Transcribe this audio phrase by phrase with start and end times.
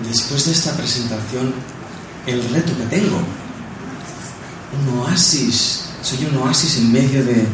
[0.00, 1.52] después de esta presentación,
[2.26, 3.18] el reto que tengo.
[4.78, 5.84] Un oasis.
[6.02, 7.46] Soy un oasis en medio de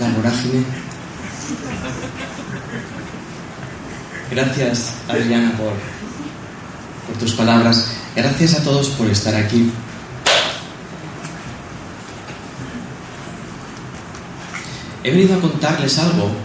[0.00, 0.64] la vorágine.
[4.30, 5.74] Gracias, Adriana, por
[7.18, 7.86] tus palabras.
[8.16, 9.72] Gracias a todos por estar aquí.
[15.02, 16.43] He venido a contarles algo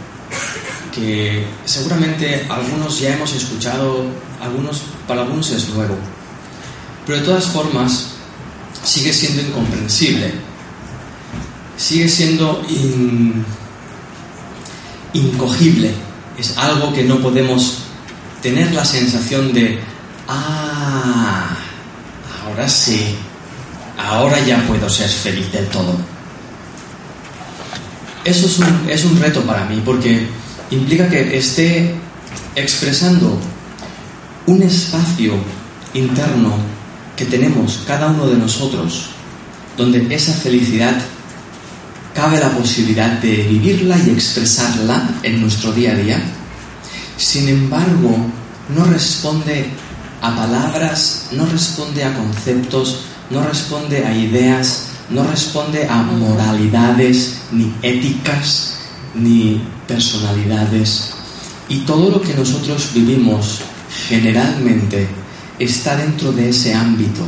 [0.93, 4.05] que seguramente algunos ya hemos escuchado,
[4.41, 5.95] algunos, para algunos es nuevo,
[7.05, 8.11] pero de todas formas
[8.83, 10.33] sigue siendo incomprensible,
[11.77, 12.61] sigue siendo
[15.13, 15.93] incogible,
[16.37, 17.79] es algo que no podemos
[18.41, 19.79] tener la sensación de,
[20.27, 21.55] ah,
[22.45, 23.15] ahora sí,
[23.97, 25.95] ahora ya puedo ser feliz del todo.
[28.23, 30.27] Eso es un, es un reto para mí porque
[30.71, 31.95] implica que esté
[32.55, 33.39] expresando
[34.45, 35.33] un espacio
[35.93, 36.53] interno
[37.15, 39.09] que tenemos cada uno de nosotros,
[39.77, 40.95] donde esa felicidad
[42.13, 46.21] cabe la posibilidad de vivirla y expresarla en nuestro día a día.
[47.17, 48.15] Sin embargo,
[48.75, 49.69] no responde
[50.21, 57.73] a palabras, no responde a conceptos, no responde a ideas, no responde a moralidades, ni
[57.81, 58.78] éticas,
[59.15, 61.11] ni personalidades.
[61.67, 63.61] Y todo lo que nosotros vivimos
[64.07, 65.07] generalmente
[65.57, 67.21] está dentro de ese ámbito.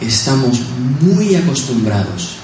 [0.00, 0.60] Estamos
[1.00, 2.36] muy acostumbrados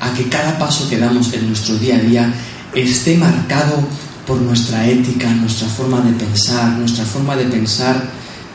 [0.00, 2.34] a que cada paso que damos en nuestro día a día
[2.74, 3.86] esté marcado
[4.26, 8.02] por nuestra ética, nuestra forma de pensar, nuestra forma de pensar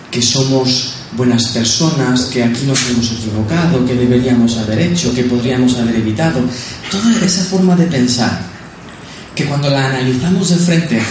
[0.09, 5.75] que somos buenas personas, que aquí nos hemos equivocado, que deberíamos haber hecho, que podríamos
[5.77, 6.41] haber evitado.
[6.89, 8.41] Toda esa forma de pensar
[9.39, 11.01] que cuando la analizamos de frente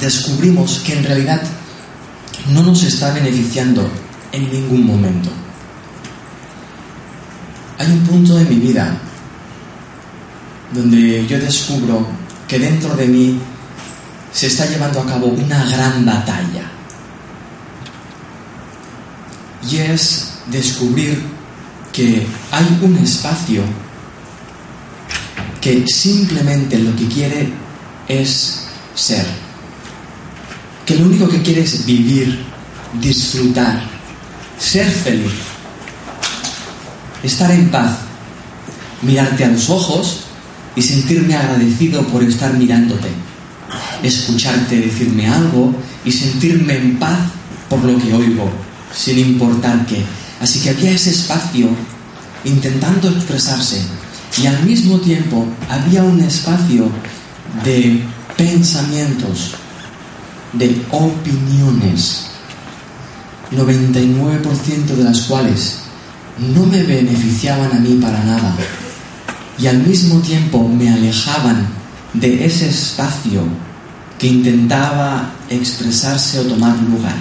[0.00, 1.42] descubrimos que en realidad
[2.48, 3.86] no nos está beneficiando
[4.32, 5.28] en ningún momento.
[7.76, 8.96] Hay un punto en mi vida
[10.72, 12.06] donde yo descubro
[12.48, 13.38] que dentro de mí
[14.32, 16.70] se está llevando a cabo una gran batalla.
[19.70, 21.22] Y es descubrir
[21.92, 23.62] que hay un espacio
[25.62, 27.48] que simplemente lo que quiere
[28.08, 28.64] es
[28.96, 29.24] ser.
[30.84, 32.44] Que lo único que quiere es vivir,
[33.00, 33.84] disfrutar,
[34.58, 35.32] ser feliz,
[37.22, 37.92] estar en paz,
[39.02, 40.24] mirarte a los ojos
[40.74, 43.08] y sentirme agradecido por estar mirándote,
[44.02, 45.72] escucharte decirme algo
[46.04, 47.20] y sentirme en paz
[47.68, 48.50] por lo que oigo,
[48.92, 50.02] sin importar qué.
[50.40, 51.68] Así que había ese espacio
[52.44, 53.80] intentando expresarse
[54.40, 56.88] y al mismo tiempo había un espacio
[57.64, 58.02] de
[58.36, 59.52] pensamientos,
[60.52, 62.26] de opiniones,
[63.50, 65.78] 99% de las cuales
[66.54, 68.56] no me beneficiaban a mí para nada
[69.58, 71.66] y al mismo tiempo me alejaban
[72.14, 73.42] de ese espacio
[74.18, 77.16] que intentaba expresarse o tomar lugar.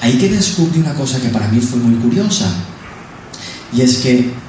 [0.00, 2.52] Ahí que descubrí una cosa que para mí fue muy curiosa
[3.72, 4.43] y es que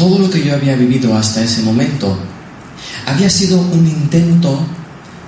[0.00, 2.16] todo lo que yo había vivido hasta ese momento
[3.04, 4.58] había sido un intento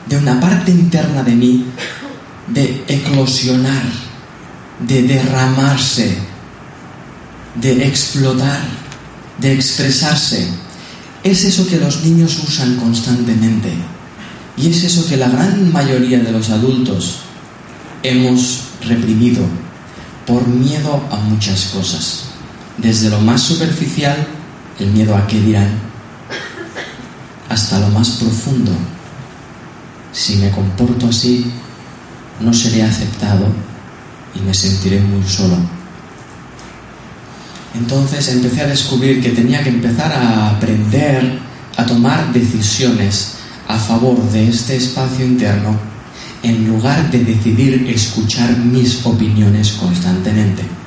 [0.09, 1.67] de una parte interna de mí
[2.49, 3.83] de eclosionar,
[4.81, 6.17] de derramarse,
[7.61, 8.61] de explotar,
[9.39, 10.49] de expresarse.
[11.23, 13.75] Es eso que los niños usan constantemente
[14.57, 17.19] y es eso que la gran mayoría de los adultos
[18.03, 19.43] hemos reprimido
[20.27, 22.23] por miedo a muchas cosas,
[22.79, 24.32] desde lo más superficial
[24.79, 25.69] el miedo a qué dirán,
[27.49, 28.73] hasta lo más profundo.
[30.13, 31.51] Si me comporto así,
[32.41, 33.47] no seré aceptado
[34.35, 35.57] y me sentiré muy solo.
[37.75, 41.39] Entonces empecé a descubrir que tenía que empezar a aprender
[41.77, 43.35] a tomar decisiones
[43.69, 45.79] a favor de este espacio interno
[46.43, 50.82] en lugar de decidir escuchar mis opiniones constantemente.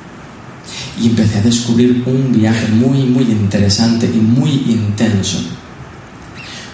[1.00, 5.38] Y empecé a descubrir un viaje muy, muy interesante y muy intenso.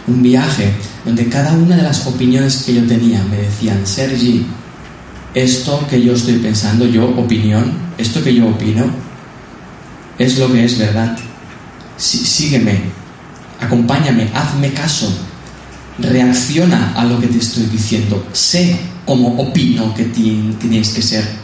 [0.06, 0.72] Un viaje
[1.04, 4.46] donde cada una de las opiniones que yo tenía me decían, Sergi,
[5.34, 8.84] esto que yo estoy pensando, yo opinión, esto que yo opino,
[10.18, 11.16] es lo que es verdad.
[11.96, 12.80] sígueme,
[13.60, 15.12] acompáñame, hazme caso,
[15.98, 21.41] reacciona a lo que te estoy diciendo, sé cómo opino que tienes que ser.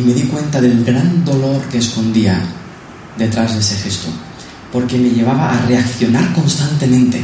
[0.00, 2.40] Y me di cuenta del gran dolor que escondía
[3.18, 4.08] detrás de ese gesto,
[4.72, 7.22] porque me llevaba a reaccionar constantemente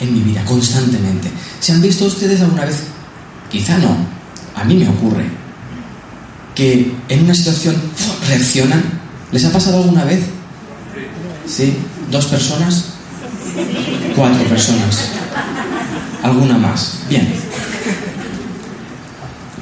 [0.00, 1.30] en mi vida, constantemente.
[1.60, 2.82] ¿Se han visto ustedes alguna vez?
[3.48, 3.96] Quizá no,
[4.56, 5.26] a mí me ocurre,
[6.56, 7.76] que en una situación
[8.28, 8.82] reaccionan.
[9.30, 10.24] ¿Les ha pasado alguna vez?
[11.46, 11.76] ¿Sí?
[12.10, 12.84] ¿Dos personas?
[14.16, 15.08] Cuatro personas.
[16.20, 16.98] ¿Alguna más?
[17.08, 17.32] Bien.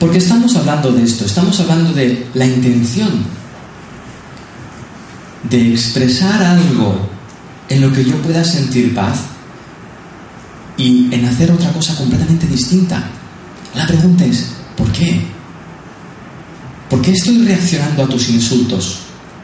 [0.03, 3.23] Porque estamos hablando de esto, estamos hablando de la intención
[5.49, 7.09] de expresar algo
[7.69, 9.21] en lo que yo pueda sentir paz
[10.77, 13.01] y en hacer otra cosa completamente distinta.
[13.77, 15.25] La pregunta es, ¿por qué?
[16.91, 19.03] ¿Por qué estoy reaccionando a tus insultos?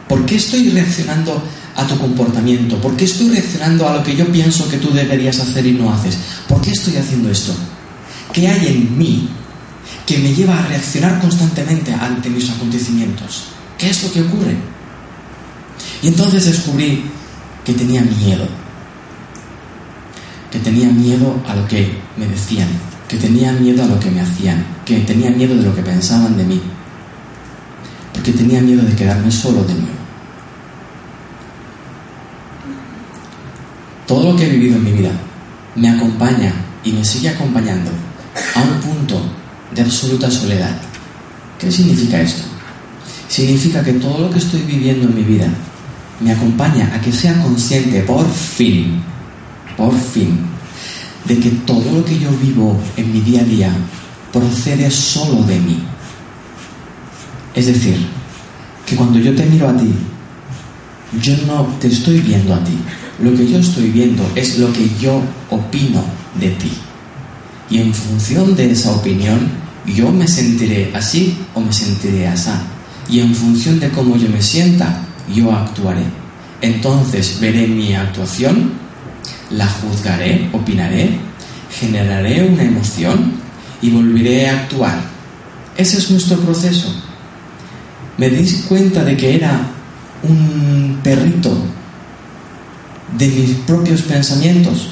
[0.09, 1.41] ¿Por qué estoy reaccionando
[1.77, 2.81] a tu comportamiento?
[2.81, 5.95] ¿Por qué estoy reaccionando a lo que yo pienso que tú deberías hacer y no
[5.95, 6.19] haces?
[6.49, 7.55] ¿Por qué estoy haciendo esto?
[8.33, 9.29] ¿Qué hay en mí
[10.09, 13.49] que me lleva a reaccionar constantemente ante mis acontecimientos?
[13.77, 14.57] ¿Qué es lo que ocurre?
[16.03, 17.05] Y entonces descubrí
[17.63, 18.49] que tenía miedo.
[20.51, 22.69] Que tenía miedo a lo que me decían.
[23.07, 24.65] Que tenía miedo a lo que me hacían.
[24.87, 26.63] Que tenía miedo de lo que pensaban de mí.
[28.15, 29.99] Porque tenía miedo de quedarme solo de nuevo.
[34.07, 35.11] Todo lo que he vivido en mi vida
[35.77, 37.91] me acompaña y me sigue acompañando
[38.55, 39.21] a un punto
[39.75, 40.77] de absoluta soledad.
[41.59, 42.43] ¿Qué significa esto?
[43.29, 45.49] Significa que todo lo que estoy viviendo en mi vida
[46.21, 49.03] me acompaña a que sea consciente por fin,
[49.77, 50.39] por fin,
[51.25, 53.73] de que todo lo que yo vivo en mi día a día
[54.33, 55.83] procede solo de mí.
[57.55, 57.99] Es decir,
[58.87, 59.93] que cuando yo te miro a ti,
[61.21, 62.79] yo no te estoy viendo a ti,
[63.23, 65.21] lo que yo estoy viendo es lo que yo
[65.51, 66.03] opino
[66.41, 66.73] de ti.
[67.71, 69.41] Y en función de esa opinión,
[69.87, 72.51] yo me sentiré así o me sentiré así.
[73.09, 75.05] Y en función de cómo yo me sienta,
[75.35, 76.05] yo actuaré.
[76.61, 78.73] Entonces veré mi actuación,
[79.51, 81.19] la juzgaré, opinaré,
[81.71, 83.33] generaré una emoción
[83.81, 85.01] y volveré a actuar.
[85.77, 86.93] Ese es nuestro proceso.
[88.17, 89.61] Me di cuenta de que era
[90.23, 91.57] un perrito
[93.17, 94.91] de mis propios pensamientos,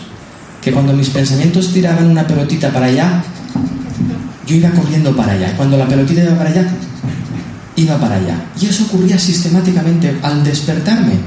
[0.66, 3.22] que cuando mis pensamientos tiraban una pelotita para allá,
[4.48, 5.56] yo iba corriendo para allá.
[5.56, 6.66] Cuando la pelotita iba para allá,
[7.76, 8.36] iba para allá.
[8.60, 11.20] Y eso ocurría sistemáticamente al despertarme.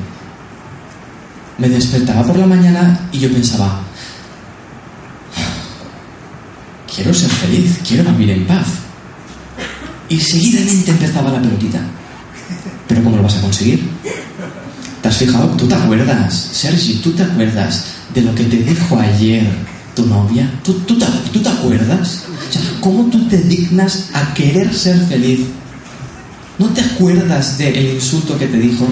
[1.57, 3.79] Me despertaba por la mañana y yo pensaba,
[6.93, 8.67] quiero ser feliz, quiero vivir en paz.
[10.09, 11.79] Y seguidamente empezaba la pelotita.
[12.89, 13.89] Pero ¿cómo lo vas a conseguir?
[15.01, 15.47] ¿Te has fijado?
[15.55, 16.95] ¿Tú te acuerdas, Sergi?
[16.95, 19.47] ¿Tú te acuerdas de lo que te dijo ayer
[19.95, 20.49] tu novia?
[20.63, 22.23] ¿Tú, tú, te, acuerdas?
[22.81, 25.41] ¿Cómo tú te dignas a querer ser feliz?
[26.57, 28.87] ¿No te acuerdas del insulto que te dijo?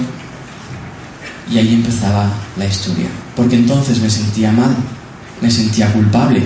[1.51, 3.07] Y ahí empezaba la historia.
[3.35, 4.75] Porque entonces me sentía mal,
[5.41, 6.43] me sentía culpable.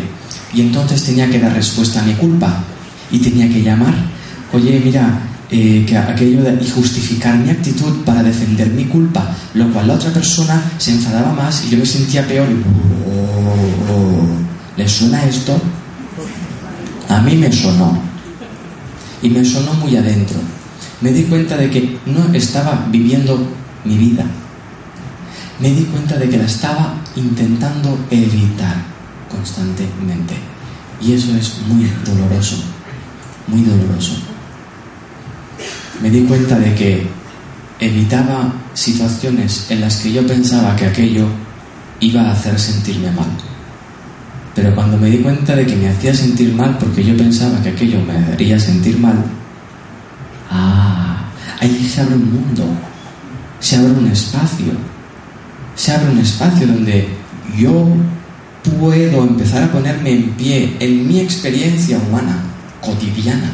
[0.54, 2.64] Y entonces tenía que dar respuesta a mi culpa.
[3.12, 3.94] Y tenía que llamar.
[4.54, 5.20] Oye, mira,
[5.54, 10.10] eh, que aquello y justificar mi actitud para defender mi culpa, lo cual la otra
[10.10, 12.48] persona se enfadaba más y yo me sentía peor.
[12.50, 15.60] Y, oh, oh, ¿Le suena esto?
[17.10, 18.00] A mí me sonó.
[19.22, 20.38] Y me sonó muy adentro.
[21.02, 23.38] Me di cuenta de que no estaba viviendo
[23.84, 24.24] mi vida.
[25.60, 28.78] Me di cuenta de que la estaba intentando evitar
[29.30, 30.36] constantemente.
[31.02, 32.56] Y eso es muy doloroso,
[33.48, 34.31] muy doloroso
[36.02, 37.08] me di cuenta de que
[37.80, 41.28] evitaba situaciones en las que yo pensaba que aquello
[42.00, 43.30] iba a hacer sentirme mal.
[44.54, 47.70] Pero cuando me di cuenta de que me hacía sentir mal porque yo pensaba que
[47.70, 49.24] aquello me haría sentir mal,
[50.50, 51.24] ah,
[51.60, 52.66] ahí se abre un mundo,
[53.60, 54.74] se abre un espacio,
[55.76, 57.08] se abre un espacio donde
[57.58, 57.88] yo
[58.80, 62.44] puedo empezar a ponerme en pie en mi experiencia humana,
[62.82, 63.52] cotidiana,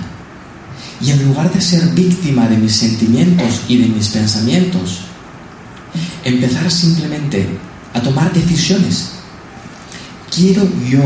[0.99, 5.01] Y en lugar de ser víctima de mis sentimientos y de mis pensamientos,
[6.23, 7.47] empezar simplemente
[7.93, 9.11] a tomar decisiones.
[10.33, 11.03] Quiero yo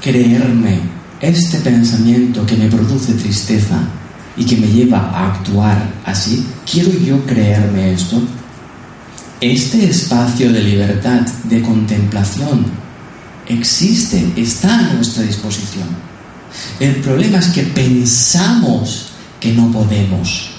[0.00, 0.80] creerme
[1.20, 3.78] este pensamiento que me produce tristeza
[4.36, 6.46] y que me lleva a actuar así.
[6.70, 8.20] ¿Quiero yo creerme esto?
[9.40, 12.66] Este espacio de libertad, de contemplación,
[13.48, 15.88] existe, está a nuestra disposición.
[16.78, 19.09] El problema es que pensamos
[19.40, 20.50] que no podemos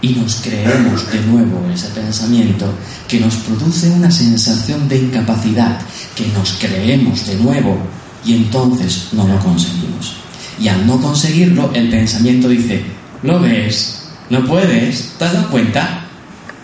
[0.00, 2.66] y nos creemos de nuevo ese pensamiento
[3.08, 5.80] que nos produce una sensación de incapacidad,
[6.14, 7.78] que nos creemos de nuevo
[8.24, 10.16] y entonces no lo conseguimos.
[10.60, 12.82] Y al no conseguirlo, el pensamiento dice,
[13.22, 14.02] ¿lo ves?
[14.30, 15.14] ¿No puedes?
[15.18, 16.04] ¿Te has dado cuenta?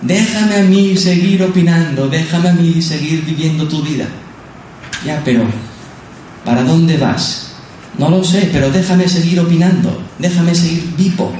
[0.02, 4.06] Déjame a mí seguir opinando, déjame a mí seguir viviendo tu vida.
[5.04, 5.44] Ya, pero
[6.44, 7.43] ¿para dónde vas?
[7.98, 11.32] No lo sé, pero déjame seguir opinando, déjame seguir vivo.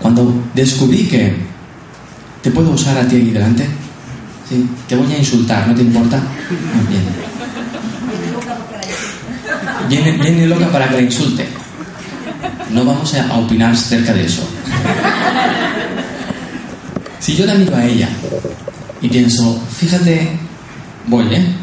[0.00, 1.36] Cuando descubrí que
[2.42, 3.66] te puedo usar a ti ahí delante,
[4.48, 4.68] ¿sí?
[4.88, 6.20] te voy a insultar, ¿no te importa?
[6.88, 7.02] Bien.
[9.88, 11.46] Viene, viene loca para que la insulte.
[12.70, 14.48] No vamos a opinar cerca de eso.
[17.20, 18.08] Si yo la miro a ella
[19.00, 20.38] y pienso, fíjate,
[21.06, 21.54] voy, ¿eh?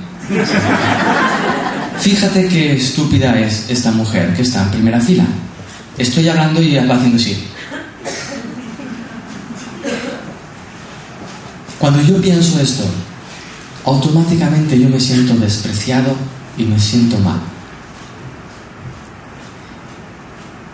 [2.00, 5.26] Fíjate qué estúpida es esta mujer que está en primera fila.
[5.98, 7.44] Estoy hablando y va haciendo así.
[11.78, 12.86] Cuando yo pienso esto,
[13.86, 16.16] automáticamente yo me siento despreciado
[16.58, 17.40] y me siento mal.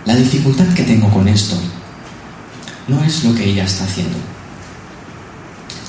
[0.05, 1.55] La dificultad que tengo con esto
[2.87, 4.17] no es lo que ella está haciendo.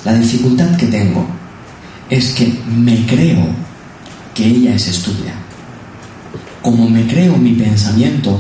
[0.05, 1.27] La dificultad que tengo
[2.09, 3.47] es que me creo
[4.37, 5.33] que ella es estúpida.
[6.61, 8.39] Como me creo mi pensamiento,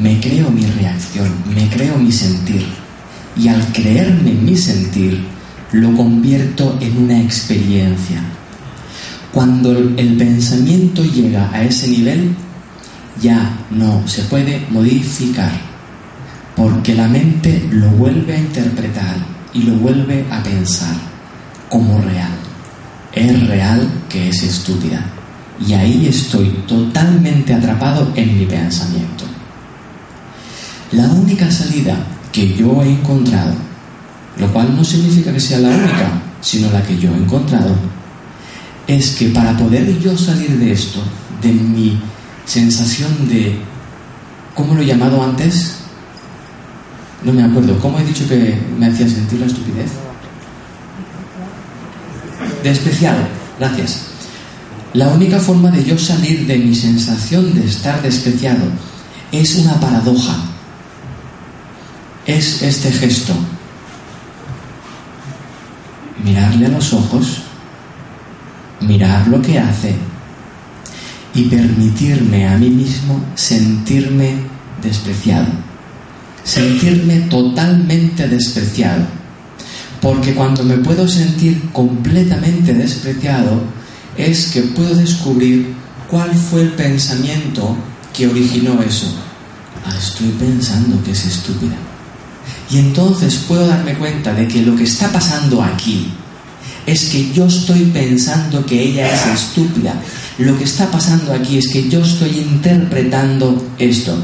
[0.00, 2.64] me creo mi reacción, me creo mi sentir.
[3.36, 5.24] Y al creerme mi sentir,
[5.72, 8.22] lo convierto en una experiencia.
[9.32, 12.34] Cuando el pensamiento llega a ese nivel,
[13.20, 15.52] ya no se puede modificar,
[16.54, 19.16] porque la mente lo vuelve a interpretar
[19.54, 20.94] y lo vuelve a pensar
[21.68, 22.32] como real.
[23.14, 25.04] Es real que es estúpida.
[25.66, 29.24] Y ahí estoy totalmente atrapado en mi pensamiento.
[30.92, 31.96] La única salida
[32.32, 33.54] que yo he encontrado
[34.38, 37.74] lo cual no significa que sea la única, sino la que yo he encontrado,
[38.86, 41.00] es que para poder yo salir de esto,
[41.40, 41.98] de mi
[42.44, 43.58] sensación de,
[44.54, 45.76] ¿cómo lo he llamado antes?
[47.22, 49.90] No me acuerdo, ¿cómo he dicho que me hacía sentir la estupidez?
[52.64, 53.20] Despreciado,
[53.58, 54.11] gracias.
[54.94, 58.64] La única forma de yo salir de mi sensación de estar despreciado
[59.30, 60.36] es una paradoja.
[62.26, 63.34] Es este gesto
[66.22, 67.38] mirarle a los ojos,
[68.80, 69.94] mirar lo que hace
[71.34, 74.34] y permitirme a mí mismo sentirme
[74.82, 75.48] despreciado,
[76.44, 79.04] sentirme totalmente despreciado.
[80.02, 83.62] Porque cuando me puedo sentir completamente despreciado
[84.16, 85.74] es que puedo descubrir
[86.10, 87.76] cuál fue el pensamiento
[88.12, 89.06] que originó eso.
[89.84, 91.76] Ah, estoy pensando que es estúpida.
[92.70, 96.12] Y entonces puedo darme cuenta de que lo que está pasando aquí
[96.86, 99.94] es que yo estoy pensando que ella es estúpida.
[100.38, 104.16] Lo que está pasando aquí es que yo estoy interpretando esto.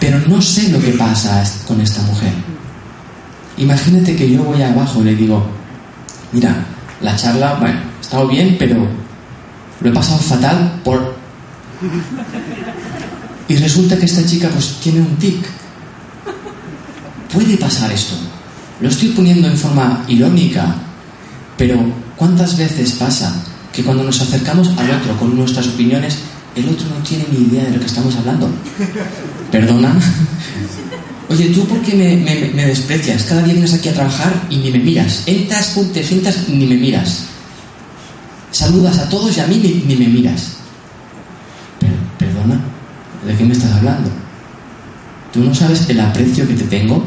[0.00, 2.32] Pero no sé lo que pasa con esta mujer.
[3.58, 5.61] Imagínate que yo voy abajo y le digo,
[6.32, 6.64] mira,
[7.00, 8.88] la charla, bueno, ha estado bien, pero
[9.80, 11.14] lo he pasado fatal por
[13.48, 15.44] y resulta que esta chica pues tiene un tic.
[17.32, 18.14] Puede pasar esto.
[18.80, 20.74] Lo estoy poniendo en forma irónica,
[21.56, 21.76] pero
[22.16, 23.34] ¿cuántas veces pasa
[23.72, 26.18] que cuando nos acercamos al otro con nuestras opiniones,
[26.54, 28.50] el otro no tiene ni idea de lo que estamos hablando?
[29.50, 29.94] ¿Perdona?
[31.28, 33.22] Oye, ¿tú por qué me, desprecias?
[33.24, 35.22] Cada día vienes aquí a trabajar y ni me miras.
[35.26, 37.24] Entras, te sientas, ni me miras.
[38.50, 40.62] Saludas a todos y a mí ni me miras.
[43.26, 44.10] ¿De qué me estás hablando?
[45.32, 47.04] Tú no sabes el aprecio que te tengo,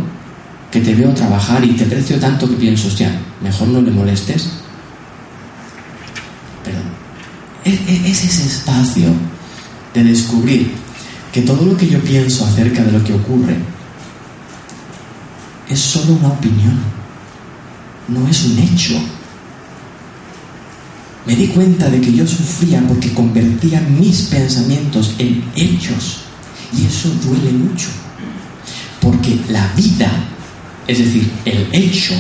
[0.72, 4.50] que te veo trabajar y te aprecio tanto que pienso, hostia, mejor no le molestes.
[6.64, 6.78] Pero
[7.66, 9.10] es ese espacio
[9.94, 10.72] de descubrir
[11.34, 13.56] que todo lo que yo pienso acerca de lo que ocurre
[15.70, 16.78] es solo una opinión,
[18.08, 19.00] no es un hecho.
[21.26, 26.18] me di cuenta de que yo sufría porque convertía mis pensamientos en hechos.
[26.72, 27.88] Y eso duele mucho.
[29.02, 30.12] Porque la vida,
[30.88, 32.14] es decir, el hecho,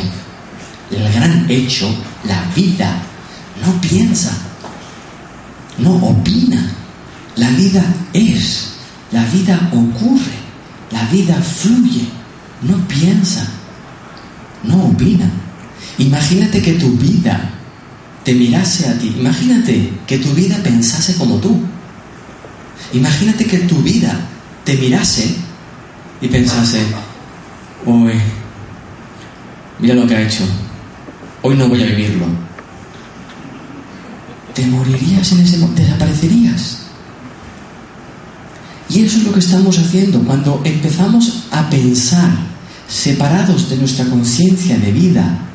[0.90, 1.88] el gran hecho,
[2.24, 3.00] la vida,
[3.64, 4.32] no piensa,
[5.78, 6.72] no opina.
[7.36, 7.84] La vida
[8.14, 8.76] es,
[9.12, 10.34] la vida ocurre,
[10.92, 12.08] la vida fluye,
[12.62, 13.48] no piensa,
[14.64, 15.30] no opina.
[15.98, 17.52] Imagínate que tu vida
[18.24, 19.16] te mirase a ti.
[19.20, 21.62] Imagínate que tu vida pensase como tú.
[22.94, 24.14] Imagínate que tu vida
[24.64, 25.36] te mirase
[26.22, 26.80] y pensase,
[27.86, 28.14] uy,
[29.80, 30.44] mira lo que ha hecho,
[31.42, 32.26] hoy no voy a vivirlo.
[34.54, 36.85] Te morirías en ese momento, desaparecerías.
[38.90, 42.30] Y eso es lo que estamos haciendo cuando empezamos a pensar
[42.88, 45.46] separados de nuestra conciencia de vida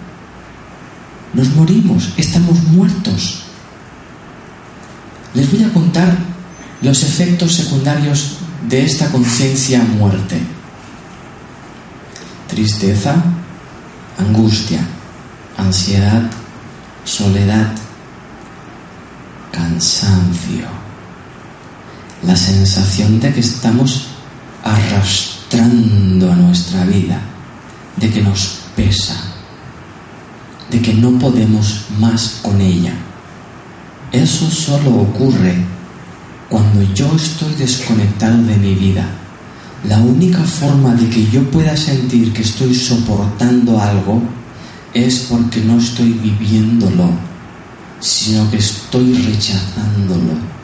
[1.33, 3.43] nos morimos, estamos muertos.
[5.35, 6.17] Les voy a contar
[6.83, 10.41] los efectos secundarios de esta conciencia muerte.
[12.49, 13.15] Tristeza,
[14.19, 14.81] angustia,
[15.57, 16.23] ansiedad,
[17.05, 17.73] soledad,
[19.53, 20.67] cansancio,
[22.23, 24.07] la sensación de que estamos
[24.63, 27.21] arrastrando a nuestra vida,
[27.97, 29.17] de que nos pesa,
[30.71, 32.93] de que no podemos más con ella.
[34.13, 35.55] Eso solo ocurre
[36.49, 39.07] cuando yo estoy desconectado de mi vida.
[39.89, 44.21] La única forma de que yo pueda sentir que estoy soportando algo
[44.93, 47.09] es porque no estoy viviéndolo,
[48.01, 50.60] sino que estoy rechazándolo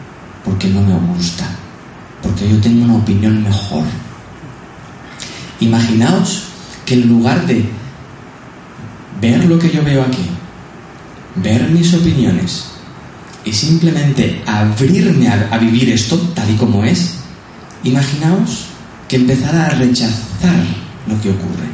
[0.47, 1.45] porque no me gusta,
[2.23, 3.85] porque yo tengo una opinión mejor.
[5.59, 6.45] Imaginaos
[6.87, 7.69] que en lugar de
[9.21, 10.31] ver lo que yo veo aquí,
[11.35, 12.67] ver mis opiniones
[13.45, 17.15] y simplemente abrirme a, vivir esto tal y como es,
[17.83, 18.67] imaginaos
[19.09, 20.65] que empezara a rechazar
[21.09, 21.67] lo que ocurre.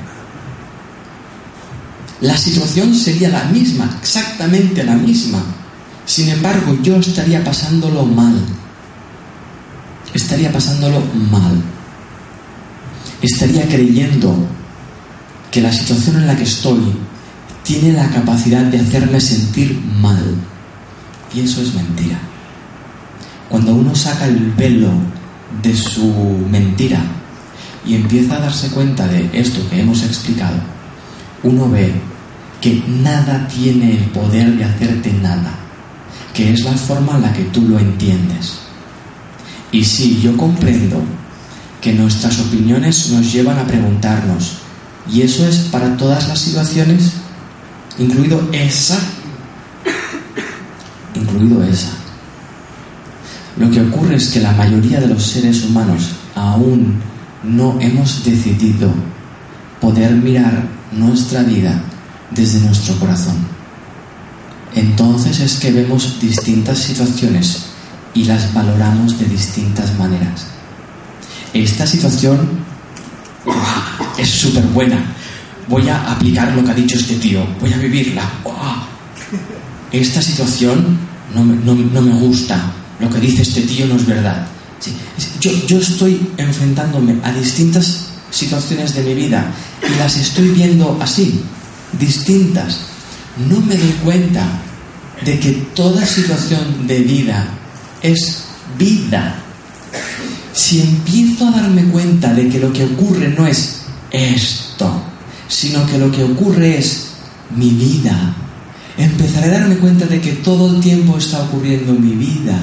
[2.23, 5.43] La situación sería la misma, exactamente la misma.
[6.07, 8.35] Sin embargo, yo estaría pasándolo mal.
[10.15, 11.63] Estaría pasándolo mal.
[13.21, 14.35] Estaría creyendo
[15.51, 16.81] que la situación en la que estoy
[17.63, 20.35] tiene la capacidad de hacerme sentir mal.
[21.35, 22.19] Y eso es mentira.
[23.49, 24.91] Cuando uno saca el velo
[25.63, 26.07] de su
[26.51, 27.03] mentira
[27.87, 30.57] y empieza a darse cuenta de esto que hemos explicado,
[31.43, 31.93] uno ve
[32.61, 35.53] que nada tiene el poder de hacerte nada,
[36.33, 38.62] que es la forma en la que tú lo entiendes.
[39.73, 41.03] Y sí, yo comprendo
[41.81, 44.59] que nuestras opiniones nos llevan a preguntarnos,
[45.11, 47.13] ¿y eso es para todas las situaciones?
[47.99, 48.99] incluido esa,
[51.15, 51.91] incluido esa.
[53.59, 57.01] Lo que ocurre es que la mayoría de los seres humanos aún
[57.43, 58.91] no hemos decidido
[59.81, 61.83] poder mirar nuestra vida
[62.31, 63.37] desde nuestro corazón.
[64.75, 67.67] Entonces es que vemos distintas situaciones
[68.15, 70.47] y las valoramos de distintas maneras.
[71.53, 72.49] Esta situación
[74.19, 75.05] es súper buena,
[75.69, 78.23] voy a aplicar lo que ha dicho este tío, voy a vivirla.
[79.91, 80.99] Esta situación
[81.35, 84.47] no me, gusta, lo que dice este tío no es verdad.
[85.41, 91.43] yo, yo estoy enfrentándome a distintas situaciones de mi vida y las estoy viendo así,
[91.99, 92.81] distintas.
[93.49, 94.47] No me doy cuenta
[95.25, 97.47] de que toda situación de vida
[98.03, 98.45] es
[98.79, 99.37] vida.
[100.53, 105.03] Si empiezo a darme cuenta de que lo que ocurre no es esto,
[105.49, 107.13] sino que lo que ocurre es
[107.57, 108.35] mi vida.
[108.99, 112.59] Empezaré a darme cuenta de que todo el tiempo está ocurriendo mi vida.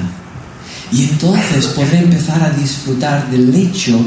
[0.92, 3.98] Y entonces podré empezar a disfrutar del hecho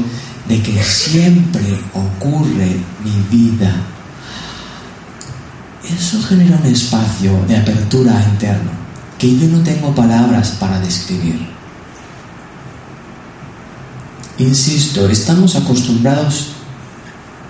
[0.48, 3.74] de que siempre ocurre mi vida.
[5.84, 8.83] Eso genera un espacio de apertura interno
[9.18, 11.46] que yo no tengo palabras para describir.
[14.38, 16.54] Insisto, estamos acostumbrados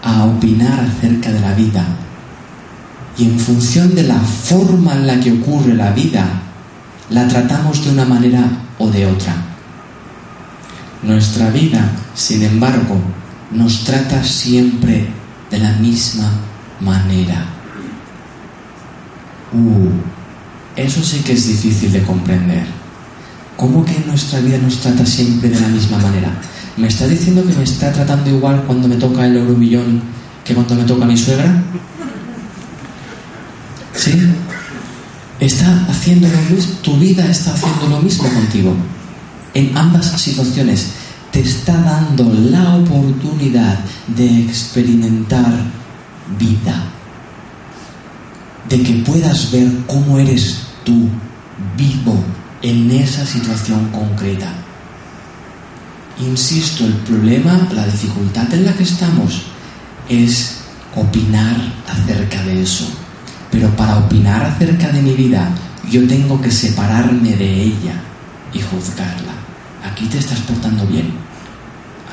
[0.02, 1.84] a opinar acerca de la vida.
[3.16, 6.26] Y en función de la forma en la que ocurre la vida,
[7.10, 8.44] la tratamos de una manera
[8.78, 9.34] o de otra.
[11.02, 12.96] Nuestra vida, sin embargo,
[13.50, 15.08] nos trata siempre
[15.50, 16.30] de la misma
[16.80, 17.46] manera.
[19.52, 20.13] Uh,
[20.76, 22.66] eso sí que es difícil de comprender.
[23.56, 26.30] ¿Cómo que nuestra vida nos trata siempre de la misma manera?
[26.76, 30.02] ¿Me está diciendo que me está tratando igual cuando me toca el euromillón
[30.44, 31.62] que cuando me toca mi suegra?
[33.94, 34.12] ¿Sí?
[35.40, 38.74] está haciendo lo mismo, tu vida está haciendo lo mismo contigo.
[39.52, 40.88] En ambas situaciones
[41.30, 45.52] te está dando la oportunidad de experimentar
[46.38, 46.84] vida,
[48.68, 51.08] de que puedas ver cómo eres tú
[51.76, 52.22] vivo
[52.62, 54.52] en esa situación concreta.
[56.20, 59.42] Insisto, el problema, la dificultad en la que estamos
[60.08, 60.60] es
[60.94, 61.56] opinar
[61.88, 62.86] acerca de eso.
[63.50, 65.50] Pero para opinar acerca de mi vida,
[65.90, 68.00] yo tengo que separarme de ella
[68.52, 69.32] y juzgarla.
[69.84, 71.12] Aquí te estás portando bien.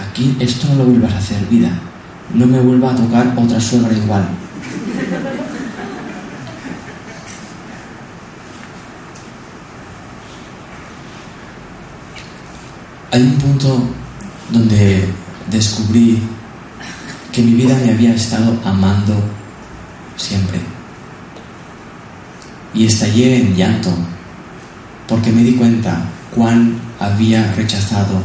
[0.09, 1.69] Aquí esto no lo vuelvas a hacer, vida.
[2.33, 4.27] No me vuelva a tocar otra suegra igual.
[13.13, 13.89] Hay un punto
[14.51, 15.05] donde
[15.49, 16.17] descubrí
[17.33, 19.21] que mi vida me había estado amando
[20.15, 20.61] siempre.
[22.73, 23.93] Y estallé en llanto
[25.09, 28.23] porque me di cuenta cuán había rechazado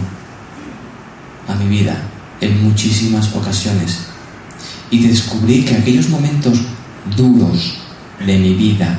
[1.49, 1.97] a mi vida
[2.41, 4.07] en muchísimas ocasiones.
[4.93, 6.61] Y descubrí que aquellos momentos
[7.17, 7.77] duros
[8.25, 8.97] de mi vida,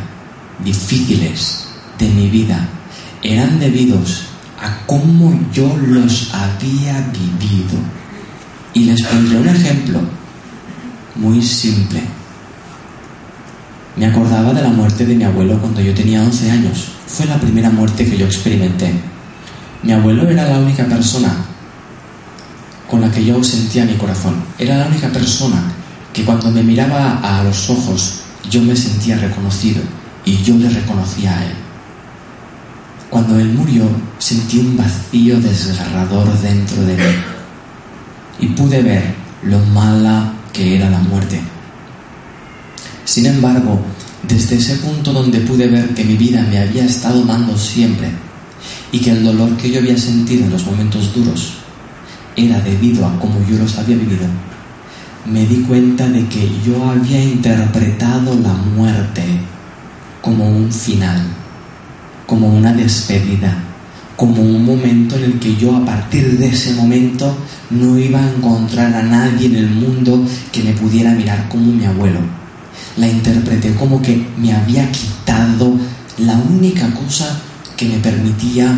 [0.66, 2.68] difíciles de mi vida,
[3.24, 4.26] eran debidos
[4.60, 7.78] a cómo yo los había vivido.
[8.74, 10.00] Y les pondré un ejemplo
[11.16, 12.02] muy simple.
[13.96, 16.90] Me acordaba de la muerte de mi abuelo cuando yo tenía 11 años.
[17.08, 18.94] Fue la primera muerte que yo experimenté.
[19.84, 21.34] Mi abuelo era la única persona
[22.90, 24.36] con la que yo sentía mi corazón.
[24.60, 25.64] Era la única persona
[26.14, 29.82] que cuando me miraba a los ojos yo me sentía reconocido
[30.26, 31.67] y yo le reconocía a él.
[33.10, 33.84] Cuando él murió
[34.20, 37.16] sentí un vacío desgarrador dentro de mí
[38.40, 41.40] y pude ver lo mala que era la muerte.
[43.06, 43.80] Sin embargo,
[44.28, 48.10] desde ese punto donde pude ver que mi vida me había estado amando siempre
[48.92, 51.54] y que el dolor que yo había sentido en los momentos duros
[52.36, 54.28] era debido a cómo yo los había vivido,
[55.26, 59.24] me di cuenta de que yo había interpretado la muerte
[60.22, 61.22] como un final,
[62.28, 63.58] como una despedida,
[64.16, 67.36] como un momento en el que yo a partir de ese momento
[67.72, 71.86] no iba a encontrar a nadie en el mundo que me pudiera mirar como mi
[71.86, 72.20] abuelo.
[72.98, 75.74] La interpreté como que me había quitado
[76.18, 77.40] la única cosa
[77.76, 78.78] que me permitía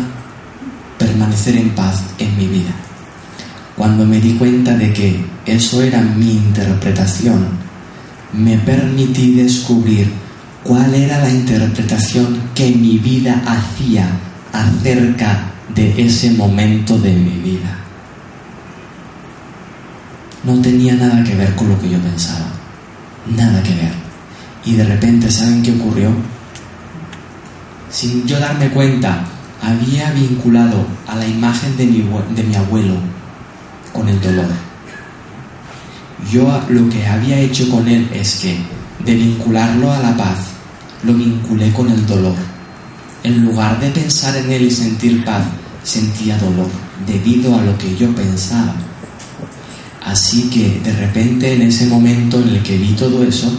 [0.98, 2.72] permanecer en paz en mi vida.
[3.76, 7.48] Cuando me di cuenta de que eso era mi interpretación,
[8.32, 10.12] me permití descubrir
[10.70, 14.08] cuál era la interpretación que mi vida hacía
[14.52, 17.76] acerca de ese momento de mi vida.
[20.44, 22.46] No tenía nada que ver con lo que yo pensaba,
[23.36, 23.92] nada que ver.
[24.64, 26.12] Y de repente, ¿saben qué ocurrió?
[27.90, 29.24] Sin yo darme cuenta,
[29.60, 32.94] había vinculado a la imagen de mi, de mi abuelo
[33.92, 34.46] con el dolor.
[36.30, 38.56] Yo lo que había hecho con él es que,
[39.04, 40.49] de vincularlo a la paz,
[41.04, 42.34] lo vinculé con el dolor.
[43.22, 45.44] En lugar de pensar en él y sentir paz,
[45.82, 46.68] sentía dolor
[47.06, 48.74] debido a lo que yo pensaba.
[50.04, 53.52] Así que de repente en ese momento en el que vi todo eso,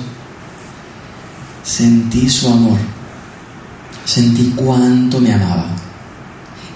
[1.63, 2.79] sentí su amor,
[4.05, 5.67] sentí cuánto me amaba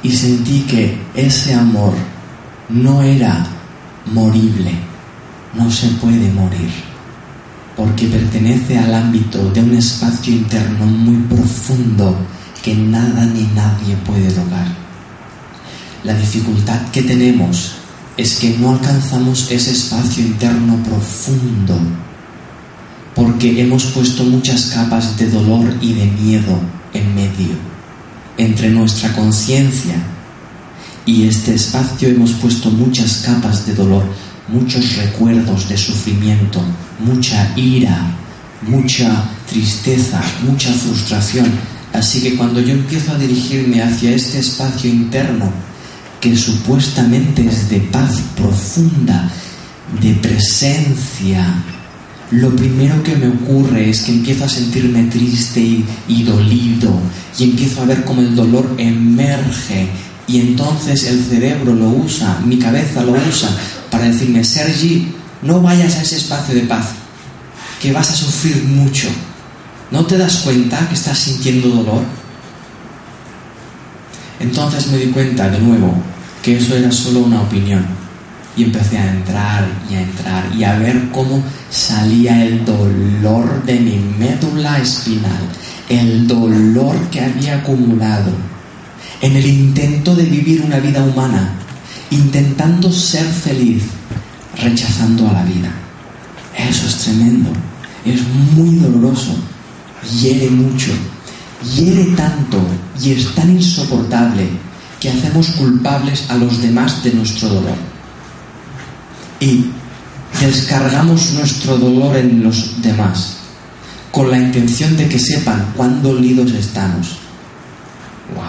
[0.04, 1.94] y sentí que ese amor
[2.70, 3.48] no era
[4.14, 4.72] morible,
[5.56, 6.70] no se puede morir,
[7.76, 12.16] porque pertenece al ámbito de un espacio interno muy profundo
[12.64, 14.68] que nada ni nadie puede tocar.
[16.04, 17.74] La dificultad que tenemos
[18.18, 21.78] es que no alcanzamos ese espacio interno profundo,
[23.14, 26.60] porque hemos puesto muchas capas de dolor y de miedo
[26.94, 27.56] en medio,
[28.38, 29.96] entre nuestra conciencia
[31.06, 34.04] y este espacio hemos puesto muchas capas de dolor,
[34.48, 36.62] muchos recuerdos de sufrimiento,
[37.00, 38.00] mucha ira,
[38.62, 41.48] mucha tristeza, mucha frustración.
[41.94, 45.50] Así que cuando yo empiezo a dirigirme hacia este espacio interno,
[46.20, 49.30] que supuestamente es de paz profunda,
[50.02, 51.64] de presencia,
[52.32, 56.92] lo primero que me ocurre es que empiezo a sentirme triste y, y, dolido
[57.38, 59.88] y empiezo a ver cómo el dolor emerge
[60.28, 63.56] y entonces el cerebro lo usa, mi cabeza lo usa
[63.90, 66.88] para decirme, Sergi, no vayas a ese espacio de paz,
[67.82, 69.08] que vas a sufrir mucho.
[69.92, 72.04] ¿No te das cuenta que estás sintiendo dolor?
[74.40, 75.94] Entonces me di cuenta de nuevo
[76.42, 77.86] que eso era solo una opinión.
[78.58, 83.80] Y empecé a entrar y a entrar y a ver cómo salía el dolor de
[83.80, 85.42] mi médula espinal,
[85.90, 88.32] el dolor que había acumulado
[89.22, 91.54] en el intento de vivir una vida humana,
[92.12, 93.84] intentando ser feliz,
[94.62, 95.72] rechazando a la vida.
[96.58, 97.52] Eso es tremendo,
[98.06, 98.22] es
[98.56, 99.36] muy doloroso,
[100.22, 100.92] hiere mucho,
[101.76, 102.60] hiere tanto
[103.02, 104.48] y es tan insoportable
[105.00, 107.78] que hacemos culpables a los demás de nuestro dolor.
[109.40, 109.66] Y
[110.40, 113.38] descargamos nuestro dolor en los demás
[114.12, 117.18] con la intención de que sepan cuán dolidos estamos.
[118.34, 118.46] ¡Wow!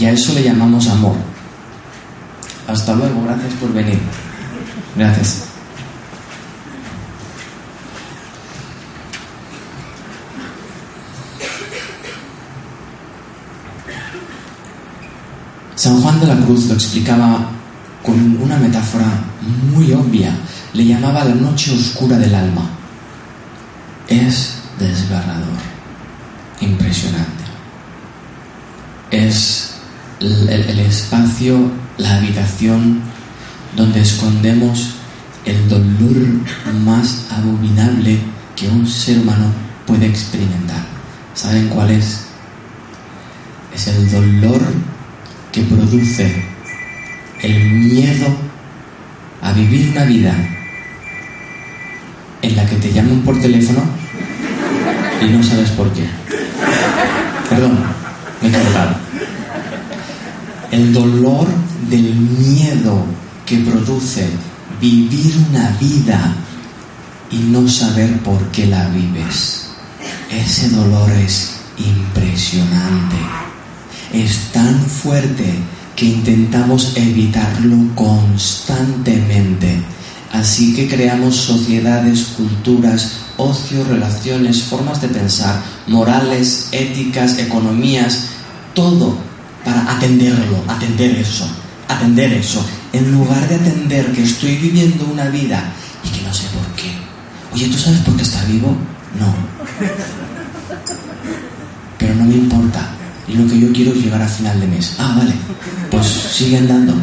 [0.00, 1.29] Y a eso le llamamos amor.
[2.70, 3.98] Hasta luego, gracias por venir.
[4.94, 5.44] Gracias.
[15.74, 17.48] San Juan de la Cruz lo explicaba
[18.04, 19.06] con una metáfora
[19.74, 20.32] muy obvia.
[20.72, 22.62] Le llamaba la noche oscura del alma.
[24.06, 25.58] Es desgarrador,
[26.60, 27.44] impresionante.
[29.10, 29.72] Es
[30.20, 33.02] el, el espacio, la habitación
[33.76, 34.94] donde escondemos
[35.44, 36.26] el dolor
[36.82, 38.18] más abominable
[38.56, 39.46] que un ser humano
[39.86, 40.82] puede experimentar.
[41.34, 42.26] ¿Saben cuál es?
[43.74, 44.60] Es el dolor
[45.52, 46.44] que produce
[47.42, 48.26] el miedo
[49.42, 50.34] a vivir una vida
[52.42, 53.82] en la que te llaman por teléfono
[55.20, 56.04] y no sabes por qué.
[57.48, 57.78] Perdón,
[58.40, 58.96] me he equivocado.
[60.70, 61.48] El dolor
[61.88, 63.04] del miedo
[63.46, 64.28] que produce
[64.80, 66.34] vivir una vida
[67.30, 69.68] y no saber por qué la vives.
[70.30, 73.16] Ese dolor es impresionante.
[74.12, 75.54] Es tan fuerte
[75.96, 79.82] que intentamos evitarlo constantemente.
[80.32, 88.26] Así que creamos sociedades, culturas, ocio, relaciones, formas de pensar, morales, éticas, economías,
[88.74, 89.16] todo
[89.64, 91.46] para atenderlo, atender eso,
[91.96, 95.72] atender eso, en lugar de atender que estoy viviendo una vida
[96.04, 96.90] y que no sé por qué.
[97.52, 98.76] Oye, ¿tú sabes por qué está vivo?
[99.18, 99.34] No.
[101.98, 102.90] Pero no me importa.
[103.28, 104.94] Y lo que yo quiero es llegar a final de mes.
[104.98, 105.32] Ah, vale.
[105.90, 106.94] Pues sigue andando.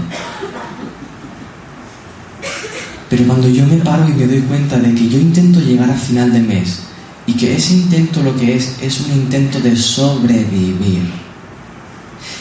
[3.09, 5.95] Pero cuando yo me paro y me doy cuenta de que yo intento llegar a
[5.95, 6.79] final de mes
[7.25, 11.03] y que ese intento lo que es es un intento de sobrevivir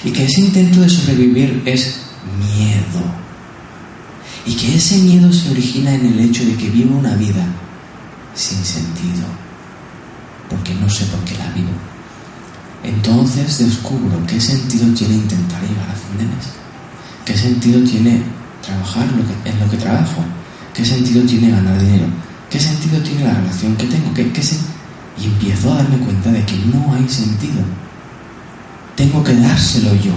[0.04, 2.05] y que ese intento de sobrevivir es
[2.38, 3.04] miedo
[4.44, 7.44] y que ese miedo se origina en el hecho de que vivo una vida
[8.34, 9.26] sin sentido
[10.48, 11.72] porque no sé por qué la vivo
[12.82, 16.46] entonces descubro qué sentido tiene intentar llegar a fin de mes
[17.24, 18.22] qué sentido tiene
[18.62, 19.06] trabajar
[19.44, 20.22] en lo que trabajo
[20.76, 22.04] ¿Qué sentido tiene ganar dinero?
[22.50, 24.12] ¿Qué sentido tiene la relación que tengo?
[24.12, 24.42] ¿Qué, qué
[25.18, 27.62] Y empiezo a darme cuenta de que no hay sentido.
[28.94, 30.12] Tengo que dárselo yo.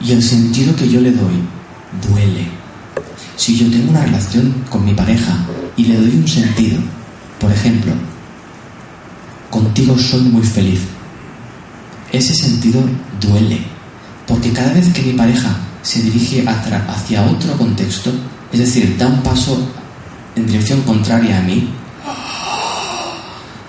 [0.00, 1.42] Y el sentido que yo le doy
[2.08, 2.46] duele.
[3.36, 5.36] Si yo tengo una relación con mi pareja
[5.76, 6.78] y le doy un sentido,
[7.38, 7.92] por ejemplo,
[9.50, 10.80] contigo soy muy feliz,
[12.12, 12.82] ese sentido
[13.20, 13.60] duele.
[14.26, 18.12] Porque cada vez que mi pareja se dirige hacia otro contexto,
[18.52, 19.58] es decir, da un paso
[20.34, 21.68] en dirección contraria a mí,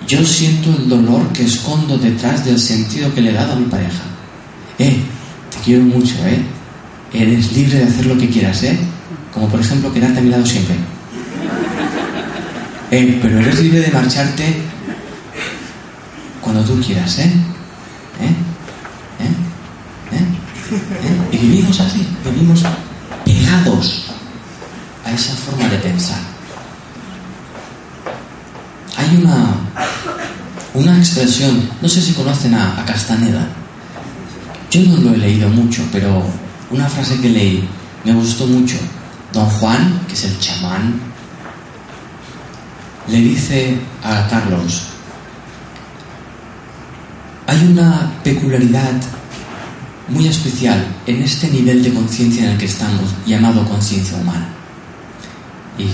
[0.06, 3.66] yo siento el dolor que escondo detrás del sentido que le he dado a mi
[3.66, 4.02] pareja.
[4.78, 5.02] Eh,
[5.50, 6.42] te quiero mucho, eh.
[7.12, 8.78] Eres libre de hacer lo que quieras, eh.
[9.32, 10.76] Como por ejemplo quedarte a mi lado siempre.
[12.90, 14.62] Eh, pero eres libre de marcharte
[16.40, 17.30] cuando tú quieras, ¿eh?
[18.20, 18.34] ¿Eh?
[19.20, 20.16] ¿Eh?
[20.16, 20.24] ¿Eh?
[20.72, 21.28] ¿Eh?
[21.32, 22.62] Y vivimos así, vivimos
[23.24, 24.06] pegados
[25.04, 26.18] a esa forma de pensar.
[28.96, 29.54] Hay una,
[30.74, 33.46] una expresión, no sé si conocen a, a Castaneda,
[34.70, 36.22] yo no lo he leído mucho, pero
[36.70, 37.68] una frase que leí
[38.04, 38.76] me gustó mucho.
[39.32, 41.00] Don Juan, que es el chamán,
[43.08, 44.84] le dice a Carlos,
[47.46, 49.00] hay una peculiaridad
[50.08, 54.48] muy especial en este nivel de conciencia en el que estamos, llamado conciencia humana.
[55.78, 55.86] Y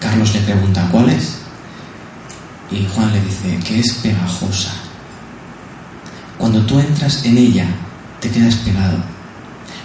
[0.00, 1.38] Carlos le pregunta, ¿cuál es?
[2.70, 4.87] Y Juan le dice que es pegajosa.
[6.38, 7.66] Cuando tú entras en ella,
[8.20, 8.98] te quedas pegado.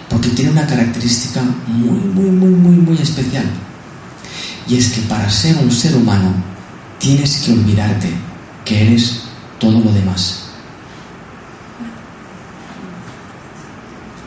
[0.07, 3.45] Porque tiene una característica muy, muy, muy, muy, muy especial.
[4.67, 6.33] Y es que para ser un ser humano,
[6.99, 8.09] tienes que olvidarte
[8.63, 9.23] que eres
[9.59, 10.43] todo lo demás.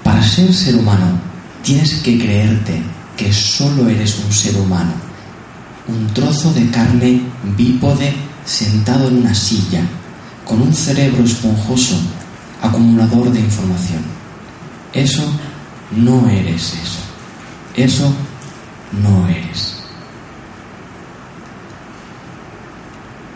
[0.02, 1.18] Para ser ser humano,
[1.62, 2.82] tienes que creerte
[3.16, 4.92] que solo eres un ser humano,
[5.88, 7.22] un trozo de carne
[7.56, 9.82] bípode sentado en una silla,
[10.44, 11.98] con un cerebro esponjoso,
[12.62, 14.02] acumulador de información.
[14.92, 15.24] Eso
[15.96, 17.00] no eres eso.
[17.74, 18.14] Eso
[19.02, 19.76] no eres.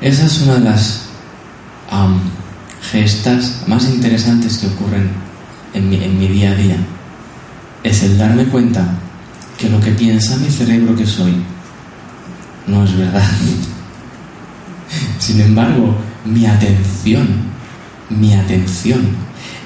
[0.01, 1.03] Esa es una de las
[2.91, 5.11] gestas más interesantes que ocurren
[5.75, 6.77] en mi, en mi día a día.
[7.83, 8.87] Es el darme cuenta
[9.59, 11.35] que lo que piensa mi cerebro que soy
[12.67, 13.23] no es verdad.
[15.19, 17.50] Sin embargo, mi atención,
[18.11, 19.01] mi atención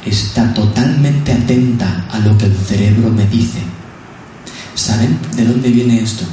[0.05, 3.59] está totalmente atenta a lo que el cerebro me dice.
[4.75, 6.25] ¿Saben de dónde viene esto?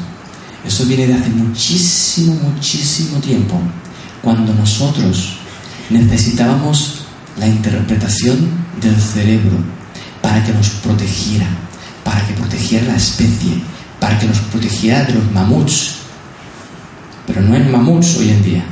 [0.65, 3.59] Eso viene de hace muchísimo, muchísimo tiempo,
[4.21, 5.37] cuando nosotros
[5.89, 7.01] necesitábamos
[7.39, 8.49] la interpretación
[8.81, 9.57] del cerebro
[10.21, 11.47] para que nos protegiera,
[12.03, 13.61] para que protegiera la especie,
[13.99, 15.95] para que nos protegiera de los mamuts.
[17.25, 18.70] Pero no hay mamuts hoy en día.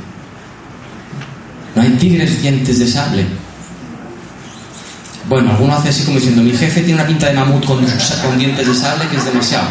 [1.80, 3.24] No hay tigres dientes de sable.
[5.30, 7.80] Bueno, alguno hace así como diciendo, mi jefe tiene una pinta de mamut con,
[8.38, 9.66] dientes de sable que es demasiado.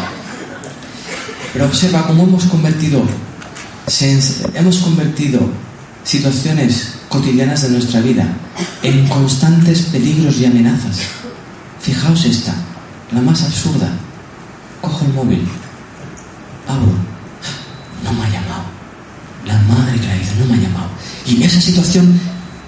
[1.52, 3.04] Pero observa cómo hemos convertido,
[4.54, 5.38] hemos convertido
[6.02, 8.26] situaciones cotidianas de nuestra vida
[8.82, 11.02] en constantes peligros y amenazas.
[11.80, 12.54] Fijaos esta,
[13.12, 13.88] la más absurda.
[14.80, 15.46] Cojo el móvil,
[16.66, 16.92] abro,
[18.02, 18.64] no me ha llamado.
[19.46, 20.89] La madre que la dice, no me ha llamado.
[21.30, 22.18] Y esa situación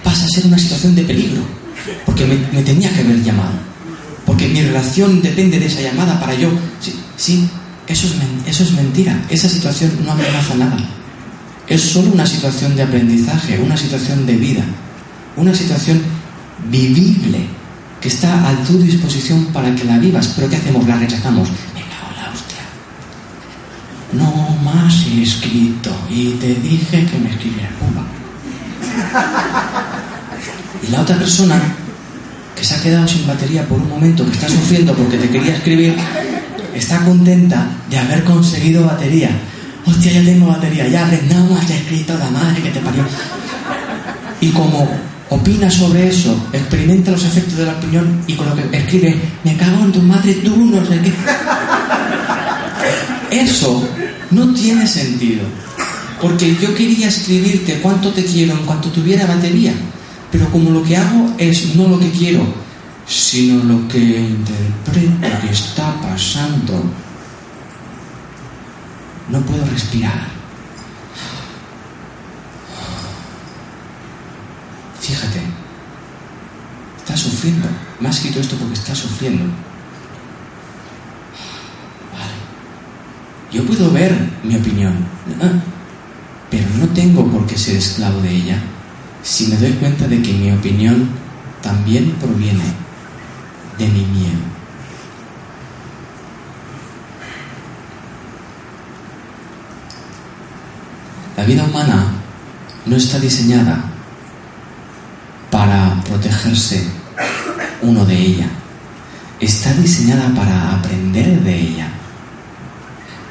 [0.05, 1.42] pasa a ser una situación de peligro,
[2.07, 3.53] porque me, tenía que haber llamado.
[4.25, 6.48] Porque mi relación depende de esa llamada para yo.
[6.81, 7.48] Sí, sí
[7.88, 8.14] eso, es,
[8.46, 9.20] eso es mentira.
[9.29, 10.79] Esa situación no amenaza nada.
[11.66, 14.64] Es solo una situación de aprendizaje, una situación de vida,
[15.37, 16.01] una situación
[16.70, 17.46] vivible
[18.01, 20.33] que está a tu disposición para que la vivas.
[20.37, 20.87] Pero ¿qué hacemos?
[20.87, 21.48] La rechazamos.
[21.75, 22.62] Me cago la hostia.
[24.12, 27.72] No más escrito y te dije que me escribieras.
[30.87, 31.61] Y la otra persona
[32.57, 35.57] que se ha quedado sin batería por un momento, que está sufriendo porque te quería
[35.57, 35.96] escribir,
[36.74, 39.31] está contenta de haber conseguido batería.
[39.85, 43.05] Hostia, ya tengo batería, ya ya he escrito la madre que te parió.
[44.40, 44.88] Y como
[45.28, 49.57] opina sobre eso, experimenta los efectos de la opinión y con lo que escribe, me
[49.57, 51.12] cago en tu madre, tú no sé qué.
[53.31, 53.88] Eso
[54.31, 55.42] no tiene sentido.
[56.22, 59.74] Porque yo quería escribirte cuánto te quiero en cuanto tuviera batería.
[60.30, 62.46] Pero como lo que hago es no lo que quiero,
[63.04, 66.85] sino lo que interpreto que está pasando,
[69.30, 70.28] no puedo respirar.
[75.00, 75.40] Fíjate,
[76.98, 77.66] está sufriendo.
[77.98, 79.42] Me ha escrito esto porque está sufriendo.
[82.12, 83.52] Vale.
[83.52, 84.94] Yo puedo ver mi opinión,
[85.42, 85.82] ah,
[86.53, 88.59] pero no tengo por qué ser esclavo de ella
[89.23, 91.09] si me doy cuenta de que mi opinión
[91.62, 92.65] también proviene
[93.79, 94.38] de mi miedo.
[101.38, 102.09] La vida humana
[102.85, 103.85] no está diseñada
[105.51, 106.87] para protegerse
[107.81, 108.49] uno de ella.
[109.41, 111.88] Está diseñada para aprender de ella.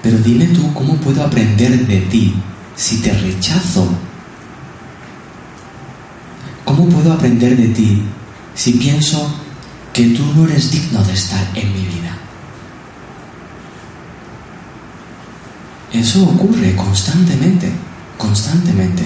[0.02, 2.36] Pero dime tú cómo puedo aprender de ti
[2.82, 3.88] si te rechazo.
[6.66, 8.02] ¿Cómo puedo aprender de ti
[8.56, 9.32] si pienso
[9.94, 12.18] que tú no eres digno de estar en mi vida?
[15.94, 17.72] Eso ocurre constantemente
[18.18, 19.04] constantemente.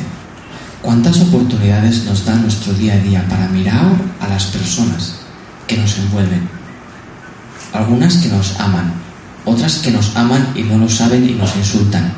[0.82, 5.16] ¿Cuántas oportunidades nos da nuestro día a día para mirar a las personas
[5.68, 6.48] que nos envuelven?
[7.74, 8.94] Algunas que nos aman,
[9.44, 12.14] otras que nos aman y no lo saben y nos insultan,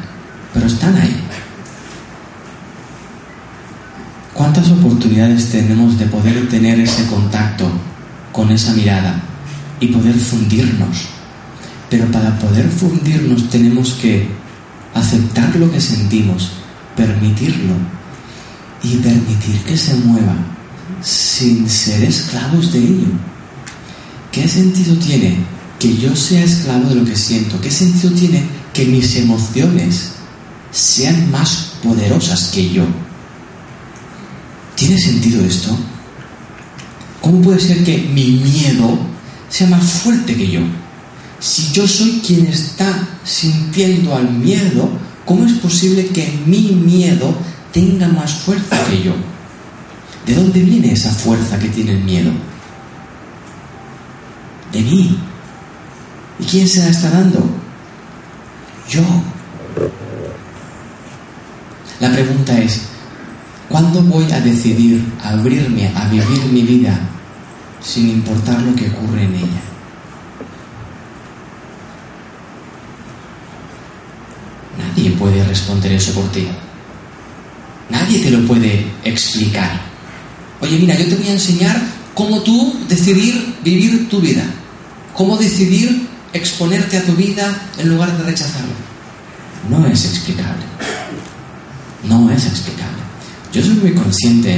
[0.54, 1.16] pero están ahí.
[4.38, 7.68] ¿Cuántas oportunidades tenemos de poder tener ese contacto
[8.32, 9.20] con esa mirada
[9.80, 11.08] y poder fundirnos?
[11.90, 14.28] Pero para poder fundirnos tenemos que
[14.94, 16.52] aceptar lo que sentimos
[16.96, 17.74] permitirlo
[18.84, 20.36] y permitir que se mueva
[21.02, 23.08] sin ser esclavos de ello.
[24.32, 25.38] ¿Qué sentido tiene
[25.80, 27.60] que yo sea esclavo de lo que siento?
[27.60, 30.12] ¿Qué sentido tiene que mis emociones
[30.70, 32.86] sean más poderosas que yo?
[34.78, 35.78] ¿Tiene sentido esto?
[37.20, 38.98] ¿Cómo puede ser que mi miedo
[39.50, 40.62] sea más fuerte que yo?
[41.40, 44.90] Si yo soy quien está sintiendo al miedo,
[45.28, 47.36] ¿Cómo es posible que mi miedo
[47.74, 49.12] tenga más fuerza que yo?
[50.26, 52.32] ¿De dónde viene esa fuerza que tiene el miedo?
[54.72, 55.20] De mí.
[56.40, 57.40] ¿Y quién se la está dando?
[58.90, 59.02] Yo.
[62.00, 62.84] La pregunta es,
[63.70, 66.98] ¿Cuándo voy a decidir abrirme a vivir mi vida
[67.82, 69.62] sin importar lo que ocurre en ella?
[74.78, 76.48] Nadie puede responder eso por ti.
[77.90, 79.82] Nadie te lo puede explicar.
[80.62, 81.80] Oye, mira, yo te voy a enseñar
[82.14, 84.44] cómo tú decidir vivir tu vida.
[85.14, 88.76] Cómo decidir exponerte a tu vida en lugar de rechazarla.
[89.70, 90.64] No es explicable.
[92.04, 92.97] No es explicable.
[93.54, 94.58] Yo soy muy consciente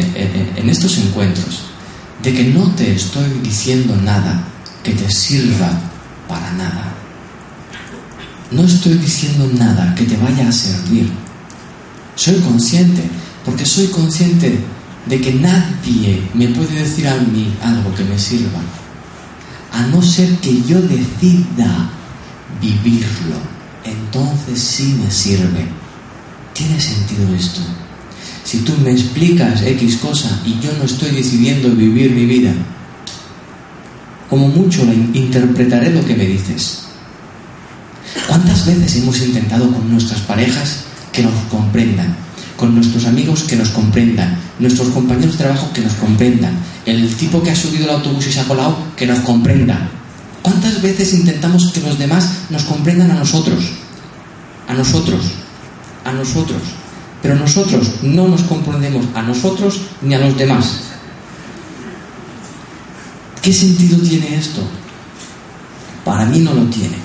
[0.55, 1.61] en estos encuentros
[2.23, 4.43] de que no te estoy diciendo nada
[4.83, 5.71] que te sirva
[6.27, 6.93] para nada.
[8.51, 11.09] No estoy diciendo nada que te vaya a servir.
[12.15, 13.03] Soy consciente,
[13.45, 14.59] porque soy consciente
[15.05, 18.59] de que nadie me puede decir a mí algo que me sirva,
[19.71, 21.89] a no ser que yo decida
[22.59, 23.37] vivirlo.
[23.83, 25.67] Entonces sí me sirve.
[26.53, 27.61] ¿Tiene sentido esto?
[28.49, 32.51] Si tú me explicas X cosa y yo no estoy decidiendo vivir mi vida,
[34.27, 34.81] como mucho
[35.13, 36.85] interpretaré lo que me dices.
[38.27, 40.79] ¿Cuántas veces hemos intentado con nuestras parejas
[41.11, 42.15] que nos comprendan?
[42.57, 47.43] Con nuestros amigos que nos comprendan, nuestros compañeros de trabajo que nos comprendan, el tipo
[47.43, 49.77] que ha subido el autobús y se ha colado que nos comprenda.
[50.41, 53.63] ¿Cuántas veces intentamos que los demás nos comprendan a nosotros?
[54.67, 55.21] A nosotros,
[56.03, 56.78] a nosotros.
[57.21, 60.81] Pero nosotros no nos comprendemos a nosotros ni a los demás.
[63.41, 64.61] ¿Qué sentido tiene esto?
[66.05, 66.97] Para mí no lo tiene.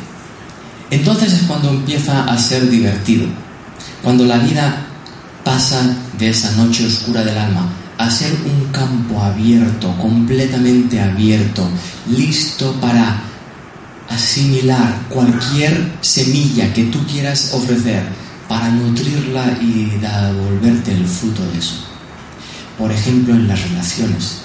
[0.90, 3.26] Entonces es cuando empieza a ser divertido,
[4.02, 4.86] cuando la vida
[5.42, 11.68] pasa de esa noche oscura del alma a ser un campo abierto, completamente abierto,
[12.08, 13.20] listo para
[14.08, 18.02] asimilar cualquier semilla que tú quieras ofrecer,
[18.48, 21.86] para nutrirla y devolverte el fruto de eso.
[22.78, 24.42] Por ejemplo, en las relaciones.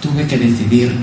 [0.00, 0.94] Tuve que decidir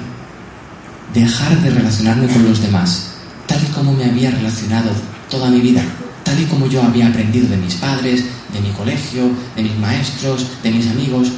[1.14, 3.08] dejar de relacionarme con los demás
[3.48, 4.92] tal y como me había relacionado
[5.30, 5.82] toda mi vida,
[6.24, 10.46] tal y como yo había aprendido de mis padres, de mi colegio, de mis maestros,
[10.62, 11.30] de mis amigos.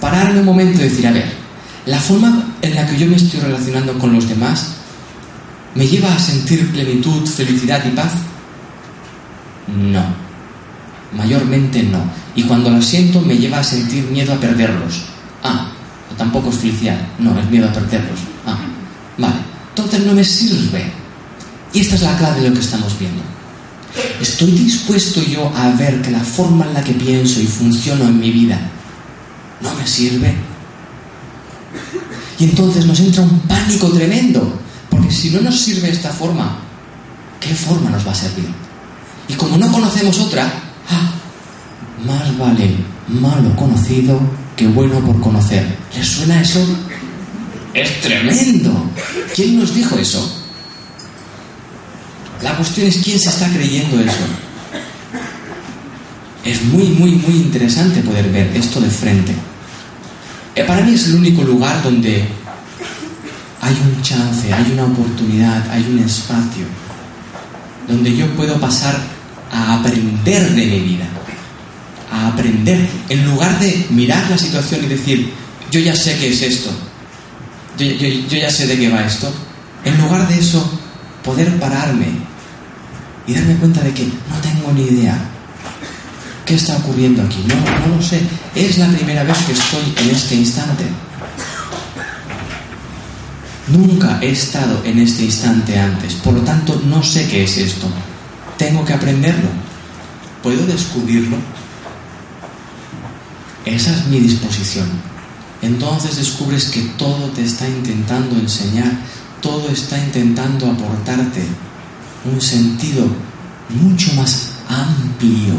[0.00, 1.30] Pararme un momento y decir, a ver,
[1.86, 4.68] la forma en la que yo me estoy relacionando con los demás
[5.74, 8.12] me lleva a sentir plenitud, felicidad y paz.
[9.66, 10.04] No,
[11.16, 11.98] mayormente no.
[12.34, 15.02] Y cuando lo siento me lleva a sentir miedo a perderlos.
[15.42, 15.72] Ah,
[16.16, 18.20] tampoco es felicidad, no, es miedo a perderlos.
[18.46, 18.58] Ah,
[19.18, 19.36] vale,
[19.70, 21.02] entonces no me sirve
[21.72, 23.22] y esta es la clave de lo que estamos viendo.
[24.20, 28.18] ¿Estoy dispuesto yo a ver que la forma en la que pienso y funciono en
[28.18, 28.58] mi vida
[29.60, 30.34] no me sirve?
[32.38, 34.58] Y entonces nos entra un pánico tremendo,
[34.90, 36.58] porque si no nos sirve esta forma,
[37.40, 38.48] ¿qué forma nos va a servir?
[39.28, 40.52] Y como no conocemos otra,
[40.90, 41.10] ¡ah!
[42.06, 44.18] más vale malo conocido
[44.56, 45.76] que bueno por conocer.
[45.94, 46.60] ¿Les suena eso?
[47.74, 48.90] Es tremendo.
[49.34, 50.38] ¿Quién nos dijo eso?
[52.42, 54.24] La cuestión es quién se está creyendo eso.
[56.44, 59.32] Es muy, muy, muy interesante poder ver esto de frente.
[60.54, 62.24] Eh, para mí es el único lugar donde
[63.60, 66.81] hay un chance, hay una oportunidad, hay un espacio
[67.88, 68.96] donde yo puedo pasar
[69.50, 71.06] a aprender de mi vida,
[72.10, 75.32] a aprender, en lugar de mirar la situación y decir,
[75.70, 76.70] yo ya sé qué es esto,
[77.78, 79.32] yo, yo ya sé de qué va esto,
[79.84, 80.78] en lugar de eso,
[81.24, 82.06] poder pararme
[83.26, 85.18] y darme cuenta de que no tengo ni idea
[86.44, 87.44] qué está ocurriendo aquí.
[87.46, 87.54] No,
[87.86, 88.20] no lo sé.
[88.54, 90.84] Es la primera vez que estoy en este instante.
[93.68, 97.86] Nunca he estado en este instante antes, por lo tanto no sé qué es esto.
[98.58, 99.48] Tengo que aprenderlo.
[100.42, 101.36] ¿Puedo descubrirlo?
[103.64, 104.88] Esa es mi disposición.
[105.62, 108.92] Entonces descubres que todo te está intentando enseñar,
[109.40, 111.44] todo está intentando aportarte
[112.24, 113.06] un sentido
[113.68, 115.54] mucho más amplio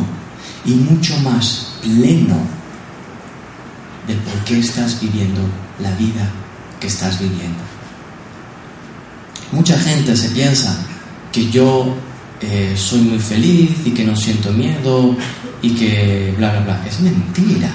[0.66, 2.36] y mucho más pleno
[4.08, 5.41] de por qué estás viviendo
[5.80, 6.30] la vida
[6.82, 7.73] que estás viviendo.
[9.54, 10.76] Mucha gente se piensa
[11.32, 11.95] que yo
[12.41, 15.16] eh, soy muy feliz y que no siento miedo
[15.62, 16.86] y que bla, bla, bla.
[16.88, 17.70] Es mentira.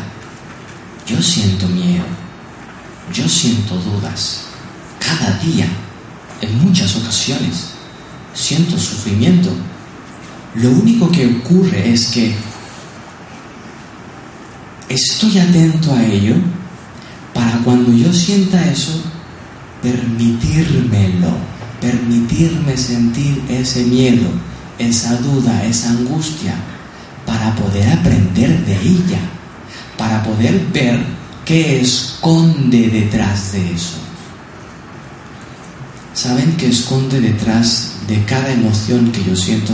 [1.07, 2.05] Yo siento miedo.
[3.15, 4.47] Yo siento dudas.
[4.99, 5.69] Cada día.
[6.41, 7.71] En muchas ocasiones
[8.35, 9.51] siento sufrimiento.
[10.57, 12.35] Lo único que ocurre es que
[14.89, 16.35] estoy atento a ello
[17.33, 19.01] para cuando yo sienta eso,
[19.81, 21.37] permitírmelo,
[21.81, 24.29] permitirme sentir ese miedo,
[24.79, 26.55] esa duda, esa angustia,
[27.27, 29.21] para poder aprender de ella,
[29.97, 31.05] para poder ver
[31.45, 33.97] qué esconde detrás de eso.
[36.15, 39.73] ¿Saben qué esconde detrás de cada emoción que yo siento?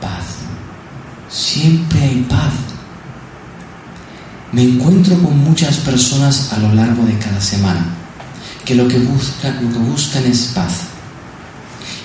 [0.00, 0.24] Paz.
[1.28, 2.52] Siempre hay paz.
[4.52, 8.05] Me encuentro con muchas personas a lo largo de cada semana
[8.66, 10.72] que lo que buscan, lo que buscan es paz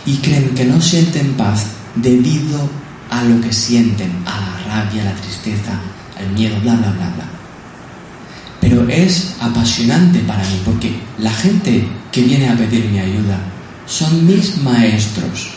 [0.06, 2.70] y creen que no sienten paz debido
[3.10, 5.82] a lo que sienten, a la rabia, la tristeza,
[6.18, 7.26] al miedo, bla, bla, bla, bla.
[8.62, 13.38] Pero es apasionante para mí porque la gente que viene a pedir mi ayuda
[13.88, 15.50] son mis maestros,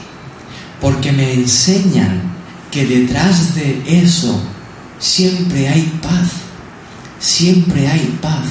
[0.81, 2.23] porque me enseñan
[2.71, 4.41] que detrás de eso
[4.99, 6.29] siempre hay paz,
[7.21, 8.47] siempre hay paz,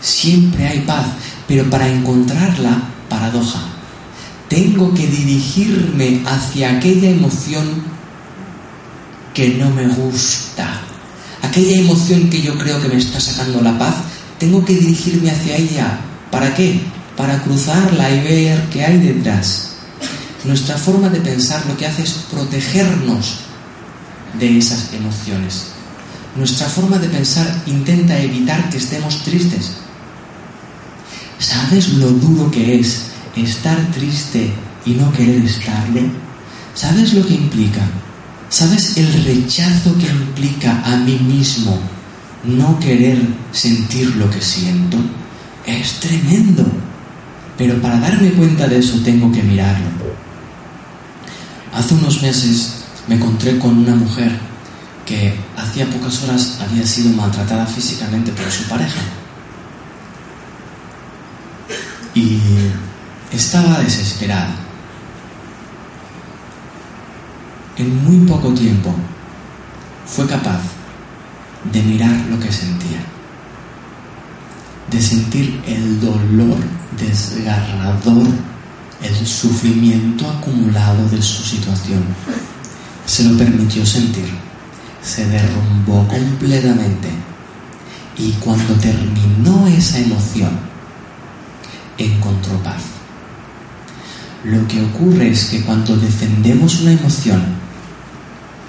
[0.00, 1.06] siempre hay paz,
[1.50, 3.58] pero para encontrarla, paradoja,
[4.48, 7.66] tengo que dirigirme hacia aquella emoción
[9.34, 10.80] que no me gusta,
[11.42, 13.96] aquella emoción que yo creo que me está sacando la paz,
[14.38, 15.98] tengo que dirigirme hacia ella.
[16.30, 16.82] ¿Para qué?
[17.16, 19.72] Para cruzarla y ver qué hay detrás.
[20.44, 23.40] Nuestra forma de pensar lo que hace es protegernos
[24.38, 25.64] de esas emociones.
[26.36, 29.89] Nuestra forma de pensar intenta evitar que estemos tristes.
[31.40, 34.52] ¿Sabes lo duro que es estar triste
[34.84, 36.02] y no querer estarlo?
[36.74, 37.80] ¿Sabes lo que implica?
[38.50, 41.78] ¿Sabes el rechazo que implica a mí mismo
[42.44, 43.18] no querer
[43.52, 44.98] sentir lo que siento?
[45.64, 46.66] Es tremendo.
[47.56, 49.88] Pero para darme cuenta de eso tengo que mirarlo.
[51.72, 54.38] Hace unos meses me encontré con una mujer
[55.06, 59.00] que hacía pocas horas había sido maltratada físicamente por su pareja.
[62.14, 62.38] Y
[63.32, 64.54] estaba desesperada.
[67.76, 68.94] En muy poco tiempo
[70.06, 70.60] fue capaz
[71.72, 73.00] de mirar lo que sentía,
[74.90, 76.58] de sentir el dolor
[76.98, 78.26] desgarrador,
[79.02, 82.02] el sufrimiento acumulado de su situación.
[83.06, 84.30] Se lo permitió sentir,
[85.02, 87.08] se derrumbó completamente
[88.18, 90.69] y cuando terminó esa emoción,
[92.06, 92.82] encontró paz.
[94.44, 97.42] Lo que ocurre es que cuando defendemos una emoción,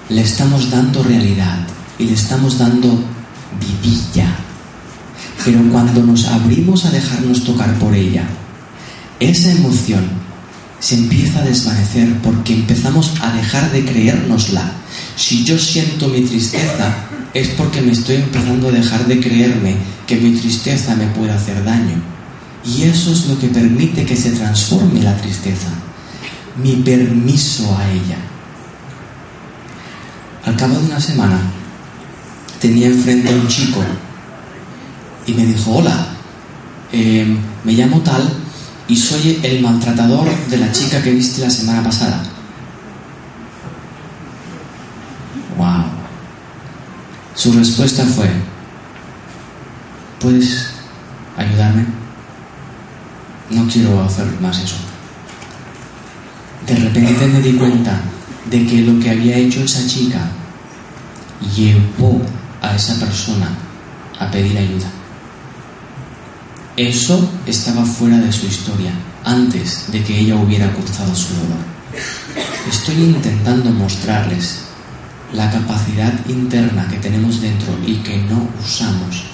[0.08, 1.58] le estamos dando realidad
[1.98, 2.98] y le estamos dando
[3.58, 4.36] vidilla.
[5.44, 8.24] Pero cuando nos abrimos a dejarnos tocar por ella,
[9.18, 10.04] esa emoción
[10.78, 14.72] se empieza a desvanecer porque empezamos a dejar de creérnosla.
[15.16, 16.94] Si yo siento mi tristeza,
[17.32, 19.76] es porque me estoy empezando a dejar de creerme
[20.06, 21.94] que mi tristeza me puede hacer daño.
[22.64, 25.68] Y eso es lo que permite que se transforme la tristeza.
[26.62, 28.18] Mi permiso a ella.
[30.44, 31.38] Al cabo de una semana
[32.60, 33.82] tenía enfrente a un chico
[35.26, 36.06] y me dijo, hola,
[36.92, 38.28] eh, me llamo tal
[38.88, 42.22] y soy el maltratador de la chica que viste la semana pasada.
[45.56, 45.84] Wow.
[47.34, 48.28] Su respuesta fue,
[50.20, 50.66] ¿puedes
[51.36, 51.86] ayudarme?
[53.52, 54.76] No quiero hacer más eso.
[56.66, 58.00] De repente me di cuenta
[58.50, 60.20] de que lo que había hecho esa chica
[61.54, 62.20] llevó
[62.60, 63.48] a esa persona
[64.18, 64.86] a pedir ayuda.
[66.76, 68.92] Eso estaba fuera de su historia,
[69.24, 71.62] antes de que ella hubiera cruzado su dolor.
[72.68, 74.60] Estoy intentando mostrarles
[75.34, 79.24] la capacidad interna que tenemos dentro y que no usamos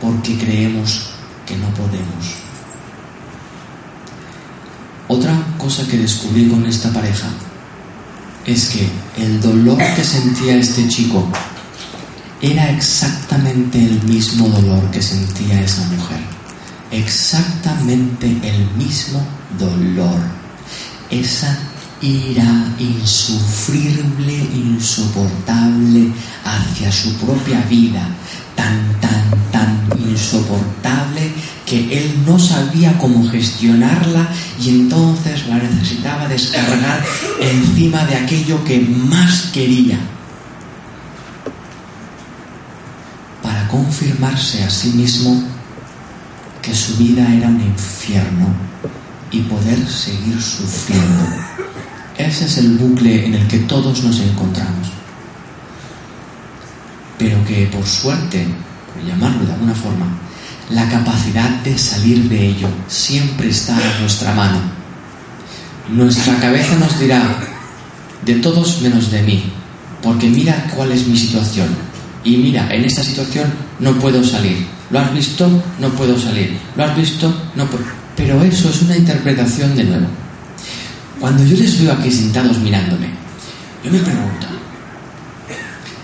[0.00, 1.10] porque creemos
[1.46, 2.36] que no podemos.
[5.08, 5.32] Otra
[5.62, 7.28] cosa que descubrí con esta pareja
[8.44, 8.88] es que
[9.22, 11.24] el dolor que sentía este chico
[12.40, 16.18] era exactamente el mismo dolor que sentía esa mujer.
[16.90, 19.24] Exactamente el mismo
[19.56, 20.18] dolor.
[21.08, 21.56] Esa
[22.02, 26.12] ira insufrible, insoportable
[26.44, 28.04] hacia su propia vida,
[28.56, 29.22] tan, tan,
[29.52, 31.32] tan insoportable
[31.64, 34.28] que él no sabía cómo gestionarla
[34.60, 37.04] y entonces la necesitaba descargar
[37.40, 39.98] encima de aquello que más quería
[43.42, 45.40] para confirmarse a sí mismo
[46.60, 48.48] que su vida era un infierno
[49.30, 51.24] y poder seguir sufriendo.
[52.18, 54.88] Ese es el bucle en el que todos nos encontramos.
[57.18, 58.46] Pero que por suerte,
[58.92, 60.06] por llamarlo de alguna forma,
[60.70, 64.60] la capacidad de salir de ello siempre está a nuestra mano.
[65.90, 67.22] Nuestra cabeza nos dirá,
[68.24, 69.44] de todos menos de mí,
[70.02, 71.68] porque mira cuál es mi situación.
[72.24, 74.66] Y mira, en esta situación no puedo salir.
[74.90, 75.48] ¿Lo has visto?
[75.80, 76.58] No puedo salir.
[76.76, 77.32] ¿Lo has visto?
[77.56, 77.84] No puedo.
[78.16, 80.21] Pero eso es una interpretación de nuevo.
[81.22, 83.06] Cuando yo les veo aquí sentados mirándome,
[83.84, 84.48] yo me pregunto,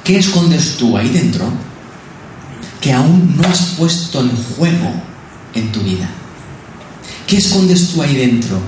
[0.05, 1.45] ¿qué escondes tú ahí dentro
[2.81, 4.93] que aún no has puesto en juego
[5.57, 6.09] en tu vida?
[7.27, 8.61] ¿Qué escondes tú ahí dentro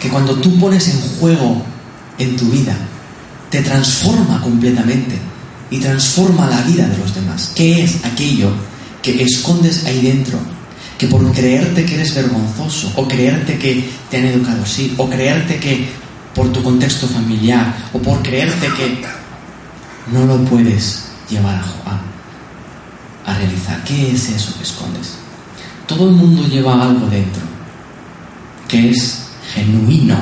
[0.00, 1.62] que cuando tú pones en juego
[2.16, 2.74] en tu vida
[3.50, 5.18] te transforma completamente
[5.70, 7.52] y transforma la vida de los demás?
[7.54, 8.48] ¿Qué es aquello
[9.02, 10.38] que escondes ahí dentro?
[11.04, 15.58] Que por creerte que eres vergonzoso, o creerte que te han educado así, o creerte
[15.58, 15.90] que
[16.34, 19.04] por tu contexto familiar, o por creerte que
[20.10, 23.84] no lo puedes llevar a, a, realizar.
[23.84, 25.16] ¿Qué es eso que escondes?
[25.86, 27.42] Todo el mundo lleva algo dentro
[28.66, 30.16] que es genuino,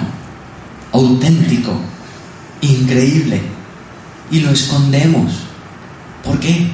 [0.91, 1.77] auténtico,
[2.61, 3.41] increíble,
[4.33, 5.33] y lo escondemos.
[6.25, 6.73] ¿Por qué?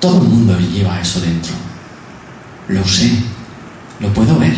[0.00, 1.52] Todo el mundo lleva eso dentro.
[2.68, 3.12] Lo sé,
[4.00, 4.54] lo puedo ver,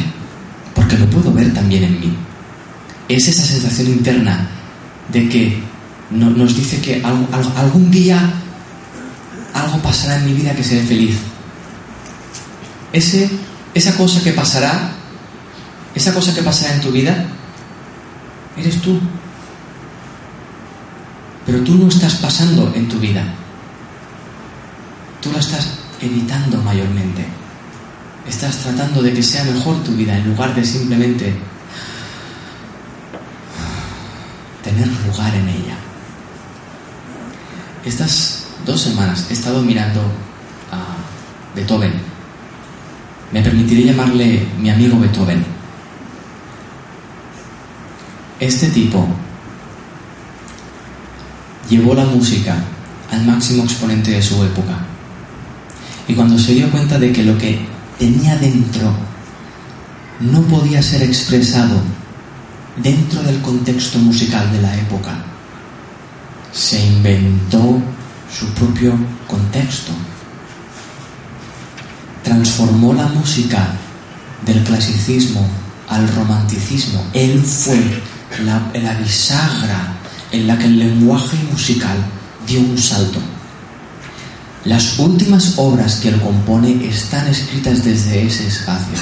[0.75, 2.17] porque lo puedo ver también en mí.
[3.09, 4.49] Es esa sensación interna
[5.13, 5.63] de que
[6.11, 8.33] nos dice que algún día
[9.55, 11.17] algo pasará en mi vida que seré feliz.
[12.93, 13.31] Ese,
[13.75, 14.93] esa cosa que pasará,
[15.95, 17.27] esa cosa que pasará en tu vida,
[18.57, 19.01] eres tú.
[21.47, 23.25] Pero tú no estás pasando en tu vida.
[25.23, 25.69] Tú la estás
[26.01, 27.25] evitando mayormente.
[28.29, 31.33] Estás tratando de que sea mejor tu vida en lugar de simplemente
[34.65, 35.77] tener lugar en ella.
[37.85, 40.01] Estas dos semanas he estado mirando
[40.73, 41.93] a Beethoven.
[43.33, 45.45] Me permitiré llamarle mi amigo Beethoven.
[48.41, 49.07] Este tipo
[51.69, 52.57] llevó la música
[53.13, 54.92] al máximo exponente de su época.
[56.09, 57.67] Y cuando se dio cuenta de que lo que
[57.99, 58.93] tenía dentro
[60.21, 61.81] no podía ser expresado
[62.77, 65.25] dentro del contexto musical de la época,
[66.53, 67.81] se inventó
[68.31, 68.95] su propio
[69.27, 69.93] contexto.
[72.23, 73.75] Transformó la música
[74.47, 75.47] del clasicismo
[75.89, 77.05] al romanticismo.
[77.13, 77.79] Él fue
[78.45, 79.95] la, la bisagra
[80.31, 81.99] en la que el lenguaje musical
[82.47, 83.19] dio un salto.
[84.65, 88.95] Las últimas obras que él compone están escritas desde ese espacio.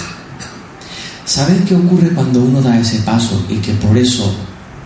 [1.27, 4.35] ¿Saben qué ocurre cuando uno da ese paso y que por eso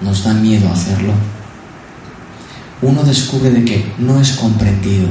[0.03, 1.13] nos da miedo hacerlo?
[2.83, 5.07] Uno descubre de que no es comprendido.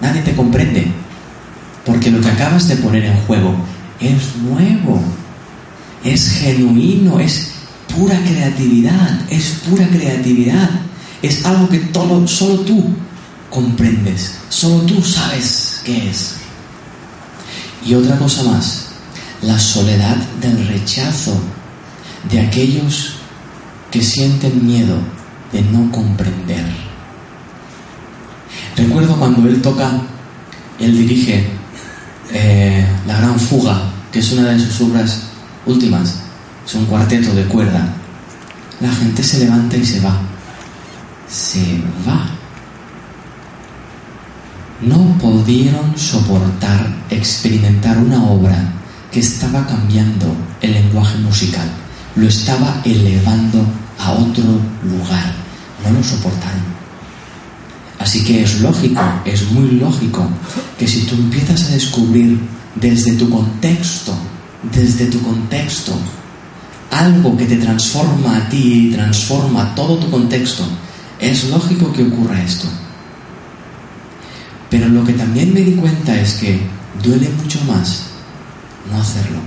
[0.00, 0.86] Nadie te comprende.
[1.84, 3.52] Porque lo que acabas de poner en juego
[3.98, 5.02] es nuevo,
[6.04, 7.50] es genuino, es
[7.94, 10.70] pura creatividad, es pura creatividad.
[11.20, 12.94] Es algo que todo, solo tú
[13.54, 16.34] comprendes, solo tú sabes qué es.
[17.86, 18.86] Y otra cosa más,
[19.42, 21.40] la soledad del rechazo
[22.28, 23.14] de aquellos
[23.92, 24.96] que sienten miedo
[25.52, 26.64] de no comprender.
[28.76, 30.00] Recuerdo cuando él toca,
[30.80, 31.46] él dirige
[32.32, 35.28] eh, La Gran Fuga, que es una de sus obras
[35.64, 36.16] últimas,
[36.66, 37.86] es un cuarteto de cuerda.
[38.80, 40.18] La gente se levanta y se va.
[41.28, 42.43] Se va.
[44.84, 48.72] No pudieron soportar experimentar una obra
[49.10, 50.26] que estaba cambiando
[50.60, 51.68] el lenguaje musical,
[52.16, 53.64] lo estaba elevando
[53.98, 54.44] a otro
[54.82, 55.32] lugar.
[55.84, 56.74] No lo soportaron.
[57.98, 60.28] Así que es lógico, es muy lógico,
[60.78, 62.38] que si tú empiezas a descubrir
[62.74, 64.14] desde tu contexto,
[64.72, 65.92] desde tu contexto,
[66.90, 70.64] algo que te transforma a ti y transforma todo tu contexto,
[71.18, 72.68] es lógico que ocurra esto.
[74.74, 76.60] Pero lo que también me di cuenta es que
[77.00, 78.06] duele mucho más
[78.90, 79.38] no hacerlo.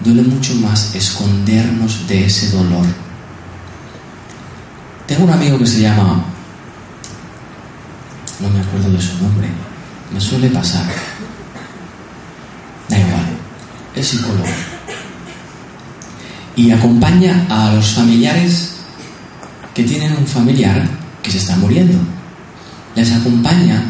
[0.00, 2.84] Duele mucho más escondernos de ese dolor.
[5.06, 6.24] Tengo un amigo que se llama...
[8.40, 9.46] No me acuerdo de su nombre.
[10.12, 10.84] Me suele pasar.
[12.88, 13.26] Da igual.
[13.94, 14.48] Es psicólogo
[16.56, 18.72] y acompaña a los familiares
[19.72, 20.88] que tienen un familiar
[21.22, 21.98] que se está muriendo.
[22.94, 23.82] Les acompaña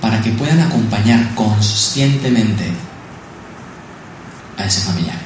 [0.00, 2.64] para que puedan acompañar conscientemente
[4.58, 5.16] a ese familiar.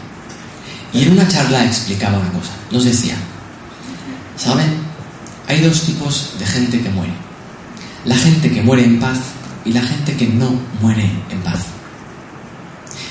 [0.92, 2.52] Y en una charla explicaba una cosa.
[2.70, 3.14] Nos decía,
[4.36, 4.68] ¿saben?
[5.48, 7.12] Hay dos tipos de gente que muere.
[8.04, 9.18] La gente que muere en paz
[9.64, 10.50] y la gente que no
[10.80, 11.60] muere en paz.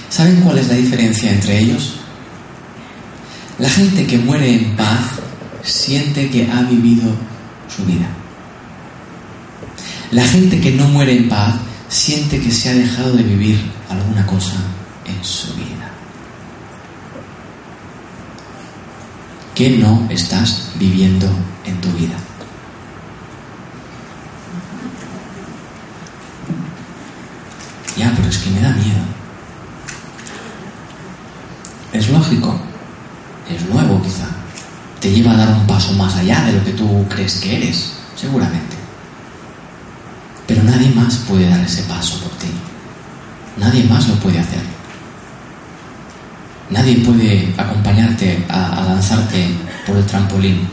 [0.09, 1.95] ¿Saben cuál es la diferencia entre ellos?
[3.59, 5.01] La gente que muere en paz
[5.63, 7.11] siente que ha vivido
[7.75, 8.07] su vida.
[10.11, 11.55] La gente que no muere en paz
[11.89, 14.55] siente que se ha dejado de vivir alguna cosa
[15.05, 15.91] en su vida.
[19.55, 21.27] ¿Qué no estás viviendo
[21.65, 22.15] en tu vida?
[27.97, 28.99] Ya, pero es que me da miedo.
[31.93, 32.59] Es lógico,
[33.49, 34.27] es nuevo quizá.
[34.99, 37.93] Te lleva a dar un paso más allá de lo que tú crees que eres,
[38.17, 38.74] seguramente.
[40.47, 42.47] Pero nadie más puede dar ese paso por ti.
[43.57, 44.61] Nadie más lo puede hacer.
[46.69, 49.49] Nadie puede acompañarte a, lanzarte
[49.85, 50.67] por el trampolín.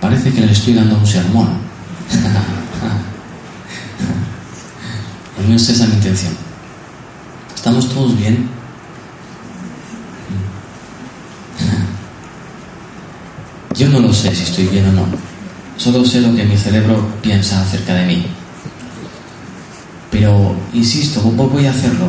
[0.00, 1.48] Parece que le estoy dando un sermón.
[5.48, 6.32] no es esa mi intención.
[7.54, 8.59] ¿Estamos todos bien?
[13.80, 15.06] Yo no lo sé si estoy bien o no.
[15.78, 18.26] Solo sé lo que mi cerebro piensa acerca de mí.
[20.10, 22.08] Pero, insisto, voy a hacerlo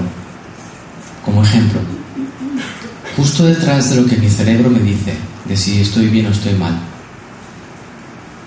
[1.24, 1.80] como ejemplo.
[3.16, 5.16] Justo detrás de lo que mi cerebro me dice,
[5.46, 6.78] de si estoy bien o estoy mal,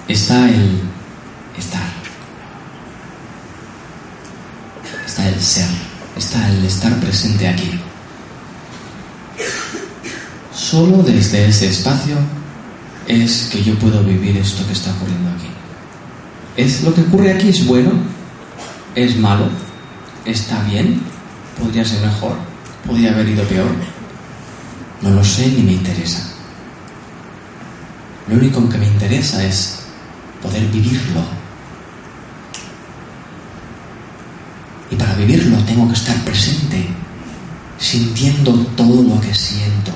[0.06, 0.82] está el
[1.56, 1.80] estar.
[5.06, 5.68] Está el ser.
[6.14, 7.70] Está el estar presente aquí.
[10.54, 12.18] Solo desde ese espacio
[13.06, 15.48] es que yo puedo vivir esto que está ocurriendo aquí.
[16.56, 17.92] ¿Es lo que ocurre aquí es bueno?
[18.94, 19.48] ¿Es malo?
[20.24, 21.00] ¿Está bien?
[21.58, 22.36] ¿Podría ser mejor?
[22.86, 23.70] ¿Podría haber ido peor?
[25.02, 26.30] No lo sé ni me interesa.
[28.28, 29.80] Lo único que me interesa es
[30.42, 31.22] poder vivirlo.
[34.90, 36.88] Y para vivirlo tengo que estar presente,
[37.78, 39.92] sintiendo todo lo que siento,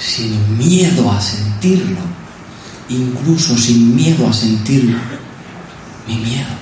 [0.00, 2.00] sin miedo a sentirlo,
[2.88, 4.96] incluso sin miedo a sentir
[6.08, 6.60] mi miedo.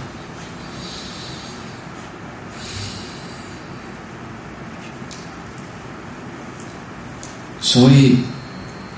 [7.69, 8.25] soy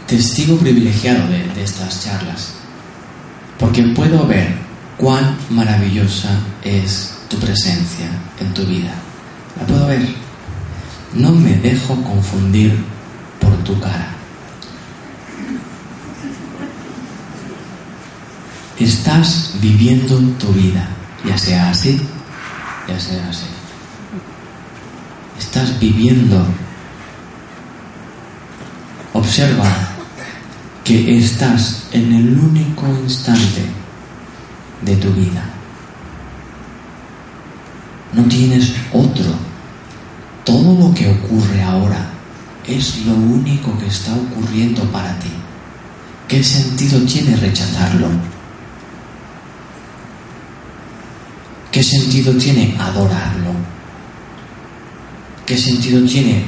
[0.07, 2.53] testigo privilegiado de, estas charlas,
[3.59, 4.55] porque puedo ver
[4.97, 8.93] cuán maravillosa es tu presencia en tu vida.
[9.59, 10.09] La puedo ver.
[11.15, 12.79] No me dejo confundir
[13.41, 14.20] por tu cara.
[18.81, 20.89] Estás viviendo tu vida,
[21.25, 22.01] ya sea así,
[22.89, 23.47] ya sea así.
[25.39, 26.45] Estás viviendo
[29.13, 29.69] Observa
[30.85, 33.65] que estás en el único instante
[34.83, 35.45] de tu vida.
[38.13, 39.35] No tienes otro.
[40.45, 42.11] Todo lo que ocurre ahora
[42.67, 45.31] es lo único que está ocurriendo para ti.
[46.29, 48.09] ¿Qué sentido tiene rechazarlo?
[51.71, 53.53] ¿Qué sentido tiene adorarlo?
[55.47, 56.45] ¿Qué sentido tiene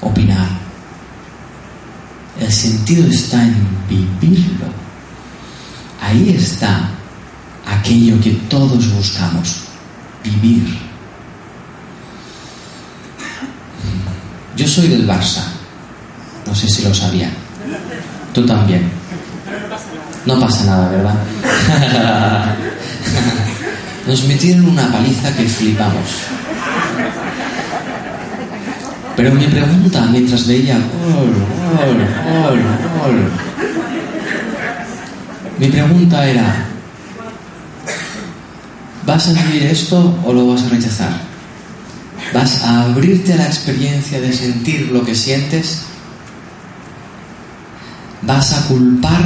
[0.00, 0.48] opinar?
[2.40, 3.54] El sentido está en
[3.88, 4.66] vivirlo.
[6.00, 6.90] Ahí está
[7.66, 9.60] aquello que todos buscamos,
[10.24, 10.76] vivir.
[14.56, 15.44] Yo soy del Barça,
[16.46, 17.30] no sé si lo sabía.
[18.34, 18.90] Tú también.
[20.26, 21.14] No pasa nada, ¿verdad?
[24.10, 26.10] Nos metieron una paliza que flipamos.
[29.14, 31.32] Pero mi pregunta mientras veía gol,
[31.76, 31.96] gol,
[32.26, 32.60] gol,
[32.98, 33.30] gol,
[35.60, 36.66] mi pregunta era,
[39.06, 41.12] ¿vas a vivir esto o lo vas a rechazar?
[42.34, 45.82] ¿Vas a abrirte a la experiencia de sentir lo que sientes?
[48.22, 49.22] ¿Vas a culpar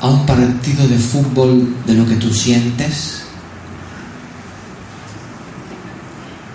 [0.00, 3.23] a un partido de fútbol de lo que tú sientes?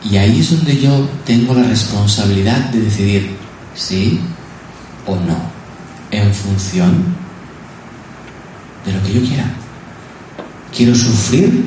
[0.04, 3.36] Y ahí es donde yo tengo la responsabilidad de decidir
[3.76, 4.20] sí
[5.06, 5.38] o no,
[6.12, 7.04] en función
[8.86, 9.46] de lo que yo quiera.
[10.76, 11.66] ¿Quiero sufrir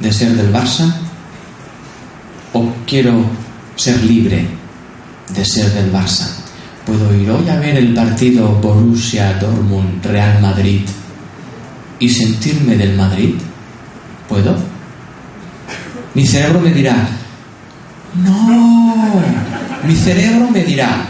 [0.00, 0.92] de ser del Barça?
[2.52, 3.24] ¿O quiero
[3.76, 4.46] ser libre
[5.34, 6.28] de ser del Barça?
[6.84, 10.82] ¿Puedo ir hoy a ver el partido Borussia Dortmund Real Madrid
[11.98, 13.34] y sentirme del Madrid?
[14.28, 14.56] ¿Puedo?
[16.14, 17.08] Mi cerebro me dirá,
[18.14, 19.22] no,
[19.86, 21.06] mi cerebro me dirá,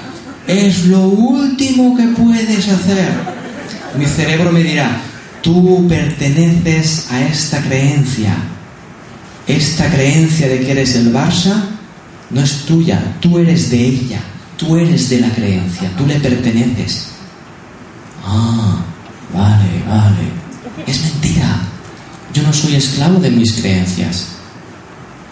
[0.46, 3.08] es lo último que puedes hacer.
[3.98, 5.00] Mi cerebro me dirá,
[5.42, 8.34] tú perteneces a esta creencia.
[9.46, 11.54] Esta creencia de que eres el Barça
[12.30, 14.20] no es tuya, tú eres de ella,
[14.56, 17.08] tú eres de la creencia, tú le perteneces.
[18.24, 18.78] Ah,
[19.32, 20.86] vale, vale.
[20.86, 21.60] Es mentira.
[22.34, 24.26] Yo no soy esclavo de mis creencias.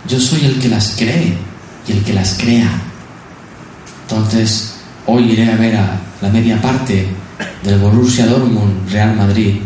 [0.08, 1.36] Yo soy el que las cree
[1.86, 2.70] y el que las crea.
[4.02, 4.74] Entonces,
[5.06, 7.08] hoy iré a ver a la media parte
[7.62, 9.56] del Borussia Dortmund Real Madrid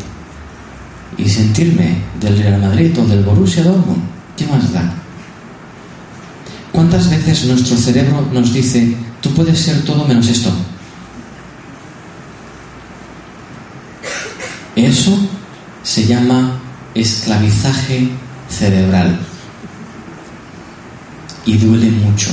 [1.16, 4.02] y sentirme del Real Madrid o del Borussia Dortmund.
[4.36, 4.92] ¿Qué más da?
[6.72, 10.52] ¿Cuántas veces nuestro cerebro nos dice, tú puedes ser todo menos esto?
[14.76, 15.18] Eso
[15.82, 16.60] se llama
[16.94, 18.10] esclavizaje
[18.48, 19.18] cerebral
[21.48, 22.28] y duele mucho.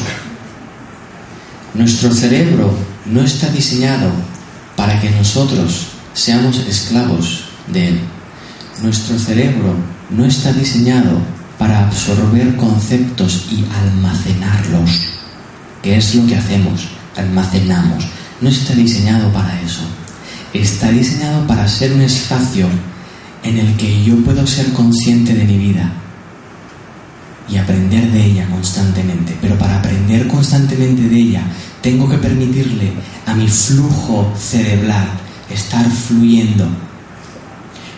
[1.74, 4.12] Nuestro cerebro no está diseñado
[4.76, 8.00] para que nosotros seamos esclavos de él.
[8.84, 9.74] Nuestro cerebro
[10.10, 11.18] no está diseñado
[11.58, 14.90] para absorber conceptos y almacenarlos,
[15.82, 16.82] que es lo que hacemos,
[17.16, 18.04] almacenamos.
[18.42, 19.84] No está diseñado para eso.
[20.54, 22.68] Está diseñado para ser un espacio
[23.44, 26.02] en el que yo puedo ser consciente de mi vida
[27.50, 29.38] y aprender de ella constantemente.
[29.42, 31.44] Pero para aprender constantemente de ella,
[31.82, 32.92] tengo que permitirle
[33.26, 35.08] a mi flujo cerebral
[35.50, 36.68] estar fluyendo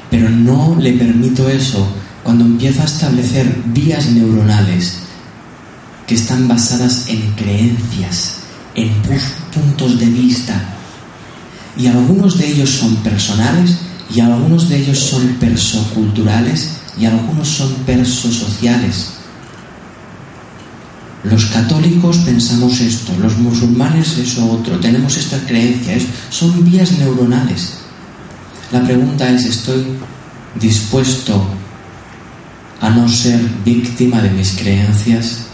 [0.10, 1.88] pero no le permito eso
[2.24, 5.00] cuando empiezo a establecer vías neuronales
[6.06, 8.36] que están basadas en creencias,
[8.76, 8.90] en
[9.54, 10.54] puntos de vista.
[11.78, 13.78] Y algunos de ellos son personales
[14.14, 19.17] y algunos de ellos son persoculturales y algunos son persosociales.
[21.24, 25.98] Los católicos pensamos esto, los musulmanes eso otro, tenemos esta creencia,
[26.30, 27.74] son vías neuronales.
[28.72, 29.86] La pregunta es, ¿estoy
[30.56, 31.44] dispuesto
[32.80, 35.48] a no ser víctima de mis creencias,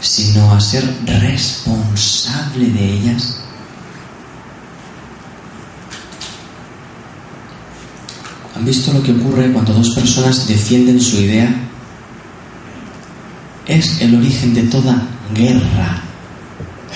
[0.00, 3.38] sino a ser responsable de ellas?
[8.56, 11.54] ¿Han visto lo que ocurre cuando dos personas defienden su idea?
[13.68, 15.02] Es el origen de toda
[15.34, 16.02] guerra,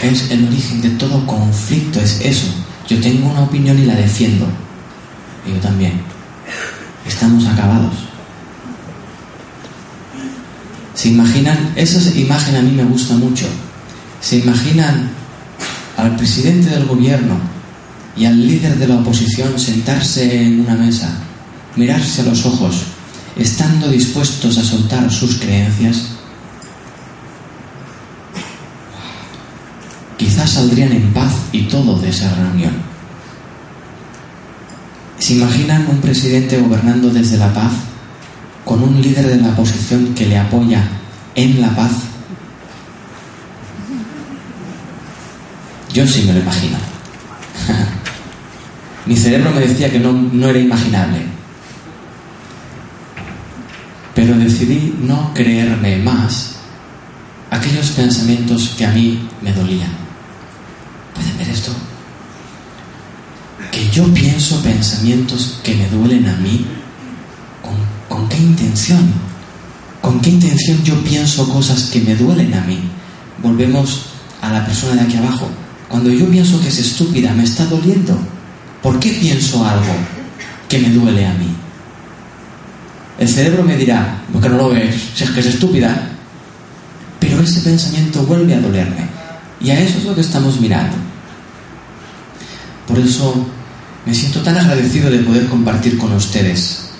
[0.02, 2.46] es el origen de todo conflicto, es eso.
[2.88, 4.46] Yo tengo una opinión y la defiendo
[5.46, 6.00] y yo también.
[7.06, 7.92] Estamos acabados.
[10.94, 11.72] ¿Se imaginan?
[11.76, 13.46] Esa imagen a mí me gusta mucho.
[14.20, 15.10] ¿Se imaginan
[15.96, 17.34] al presidente del gobierno
[18.16, 21.08] y al líder de la oposición sentarse en una mesa,
[21.76, 22.82] mirarse a los ojos,
[23.36, 26.21] estando dispuestos a soltar sus creencias?
[30.46, 32.72] Saldrían en paz y todo de esa reunión.
[35.18, 37.72] ¿Se imaginan un presidente gobernando desde la paz
[38.64, 40.82] con un líder de la oposición que le apoya
[41.34, 41.92] en la paz?
[45.92, 46.76] Yo sí me lo imagino.
[49.06, 51.22] Mi cerebro me decía que no era imaginable.
[54.14, 56.56] Pero decidí no creerme más
[57.50, 60.01] aquellos pensamientos que a mí me dolían.
[61.14, 61.72] ¿Pueden ver esto?
[63.72, 66.64] que yo pienso pensamientos que me duelen a mí,
[68.08, 69.12] ¿con, qué intención?
[70.00, 72.80] ¿Con qué intención yo pienso cosas que me duelen a mí?
[73.42, 74.06] Volvemos
[74.42, 75.48] a la persona de aquí abajo.
[75.88, 78.18] Cuando yo pienso que es estúpida, me está doliendo.
[78.82, 79.94] ¿Por qué pienso algo
[80.68, 81.48] que me duele a mí?
[83.18, 86.10] El cerebro me dirá, porque no lo ves, si es que es estúpida.
[87.20, 89.21] Pero ese pensamiento vuelve a dolerme.
[89.62, 90.96] Y a eso es lo que estamos mirando.
[92.86, 93.46] Por eso
[94.04, 96.90] me siento tan agradecido de poder compartir con ustedes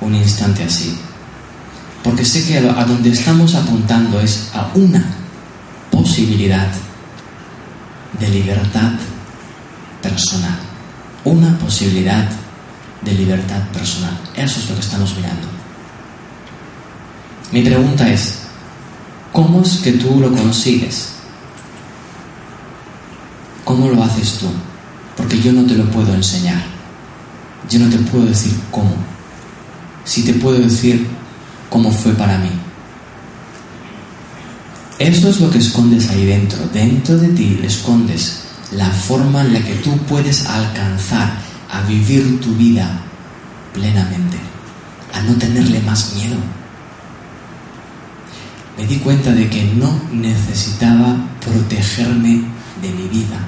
[0.00, 0.98] un instante así.
[2.02, 5.04] Porque sé que a donde estamos apuntando es a una
[5.90, 6.68] posibilidad
[8.18, 8.92] de libertad
[10.02, 10.58] personal.
[11.24, 12.28] Una posibilidad
[13.02, 14.18] de libertad personal.
[14.34, 15.46] Eso es lo que estamos mirando.
[17.52, 18.38] Mi pregunta es,
[19.32, 21.21] ¿cómo es que tú lo consigues?
[23.64, 24.46] ¿Cómo lo haces tú?
[25.16, 26.62] porque yo no te lo puedo enseñar.
[27.68, 28.94] Yo no te puedo decir cómo.
[30.04, 31.06] Si te puedo decir
[31.70, 32.50] cómo fue para mí.
[34.98, 36.58] Eso es lo que escondes ahí dentro.
[36.72, 38.42] Dentro de ti escondes
[38.72, 41.34] la forma en la que tú puedes alcanzar
[41.70, 43.00] a vivir tu vida
[43.72, 44.36] plenamente,
[45.12, 46.36] a no tenerle más miedo.
[48.76, 52.51] Me di cuenta de que no necesitaba protegerme
[52.82, 53.38] de mi vida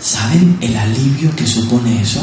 [0.00, 2.22] ¿Saben el alivio que supone eso?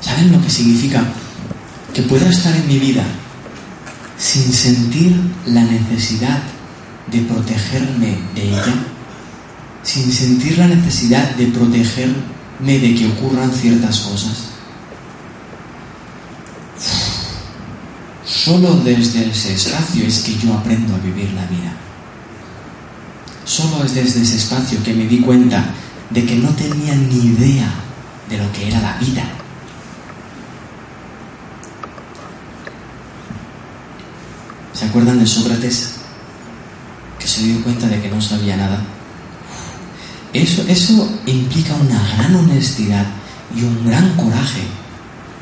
[0.00, 1.04] ¿Saben lo que significa
[1.92, 3.04] que pueda estar en mi vida
[4.16, 5.14] sin sentir
[5.46, 6.38] la necesidad
[7.10, 8.74] de protegerme de ella,
[9.82, 14.47] sin sentir la necesidad de protegerme de que ocurran ciertas cosas.
[18.44, 21.72] Solo desde ese espacio es que yo aprendo a vivir la vida.
[23.44, 25.64] Solo es desde ese espacio que me di cuenta
[26.10, 27.68] de que no tenía ni idea
[28.30, 29.24] de lo que era la vida.
[34.72, 35.94] ¿Se acuerdan de Sócrates?
[37.18, 38.80] Que se dio cuenta de que no sabía nada.
[40.32, 43.06] Eso, eso implica una gran honestidad
[43.56, 44.62] y un gran coraje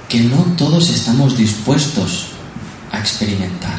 [0.09, 2.36] que no todos estamos dispuestos
[2.93, 3.78] a experimentar.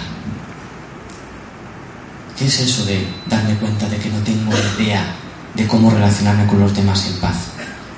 [2.38, 5.04] ¿Qué es eso de darme cuenta de que no tengo idea
[5.56, 7.36] de cómo relacionarme con los demás en paz?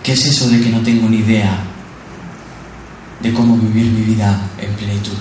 [0.01, 1.59] ¿Qué es eso de que no tengo ni idea
[3.21, 5.17] de cómo vivir mi vida en plenitud?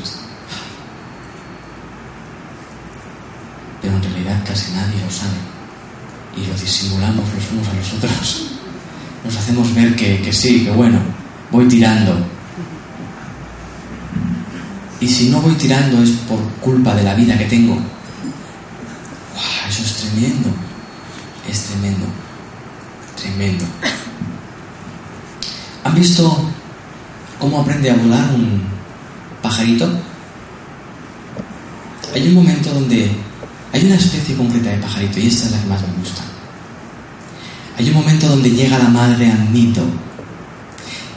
[3.82, 5.36] Pero en realidad casi nadie lo sabe.
[6.36, 8.50] Y lo disimulamos los unos a los otros.
[9.24, 11.00] Nos hacemos ver que, que sí, que bueno,
[11.50, 12.37] voy tirando.
[15.00, 17.74] Y si no voy tirando es por culpa de la vida que tengo.
[17.74, 17.82] ¡Wow!
[19.68, 20.50] Eso es tremendo.
[21.48, 22.06] Es tremendo.
[23.16, 23.64] Tremendo.
[25.84, 26.50] ¿Han visto
[27.38, 28.62] cómo aprende a volar un
[29.40, 29.88] pajarito?
[32.14, 33.10] Hay un momento donde
[33.72, 36.22] hay una especie concreta de pajarito y esta es la que más me gusta.
[37.78, 39.84] Hay un momento donde llega la madre al nido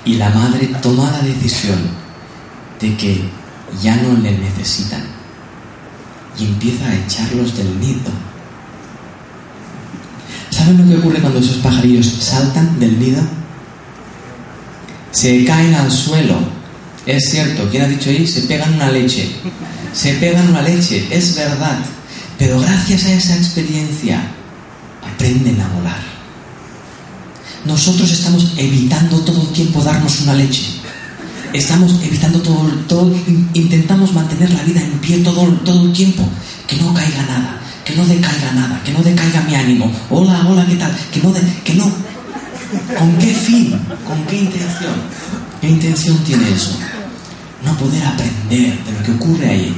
[0.05, 1.79] y la madre toma la decisión
[2.79, 3.40] de que
[3.81, 5.03] ya no le necesitan
[6.39, 8.11] y empieza a echarlos del nido.
[10.49, 13.21] ¿Saben lo que ocurre cuando esos pajarillos saltan del nido?
[15.11, 16.37] Se caen al suelo.
[17.05, 18.27] Es cierto, ¿quién ha dicho ahí?
[18.27, 19.31] Se pegan una leche.
[19.93, 21.79] Se pegan una leche, es verdad.
[22.37, 24.21] Pero gracias a esa experiencia
[25.03, 25.99] aprenden a volar.
[27.65, 30.80] Nosotros estamos evitando todo el tiempo darnos una leche.
[31.53, 33.13] Estamos evitando todo,
[33.53, 36.27] intentamos mantener la vida en pie todo, todo el tiempo.
[36.65, 39.91] Que no caiga nada, que no decaiga nada, que no decaiga mi ánimo.
[40.09, 40.95] Hola, hola, ¿qué tal?
[41.11, 41.33] Que no,
[41.65, 41.91] que no.
[42.97, 43.77] ¿Con qué fin?
[44.07, 44.93] ¿Con qué intención?
[45.59, 46.77] ¿Qué intención tiene eso?
[47.65, 49.75] No poder aprender de lo que ocurre ahí.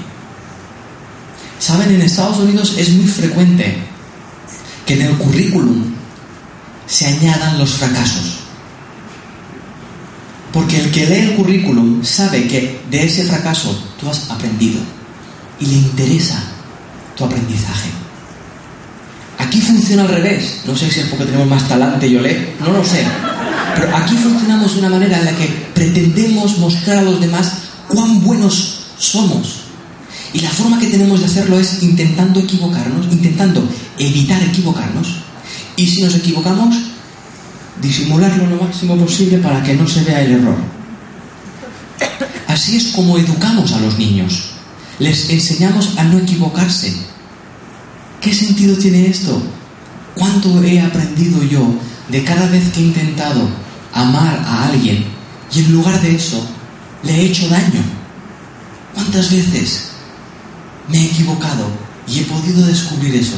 [1.58, 3.78] Saben, en Estados Unidos es muy frecuente
[4.86, 5.86] que en el currículum
[6.86, 8.33] se añadan los fracasos.
[10.54, 14.80] Porque el que lee el currículum sabe que de ese fracaso tú has aprendido
[15.60, 16.42] y le interesa
[17.18, 17.90] tu aprendizaje.
[19.40, 20.62] Aquí funciona al revés.
[20.66, 23.04] No sé si es porque tenemos más talante y olé, no lo sé.
[23.76, 27.54] Pero aquí funcionamos de una manera en la que pretendemos mostrar a los demás
[27.88, 29.62] cuán buenos somos.
[30.34, 35.08] Y la forma que tenemos de hacerlo es intentando equivocarnos, intentando evitar equivocarnos.
[35.76, 36.76] Y si nos equivocamos,
[37.82, 40.58] disimularlo lo máximo posible para que no se vea el error.
[42.48, 44.52] Así es como educamos a los niños.
[45.00, 46.94] Les enseñamos a no equivocarse.
[48.22, 49.42] ¿Qué sentido tiene esto?
[50.16, 51.66] ¿Cuánto he aprendido yo
[52.10, 53.50] de cada vez que he intentado
[53.94, 55.06] amar a alguien
[55.52, 56.46] y en lugar de eso
[57.04, 57.82] le he hecho daño?
[58.94, 59.90] ¿Cuántas veces
[60.90, 61.66] me he equivocado
[62.08, 63.36] y he podido descubrir eso?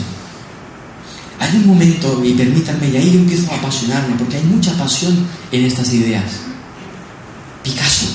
[1.40, 5.28] Hay un momento, y permítanme, y ahí yo empiezo a apasionarme, porque hay mucha pasión
[5.52, 6.24] en estas ideas.
[7.64, 8.08] Picasso.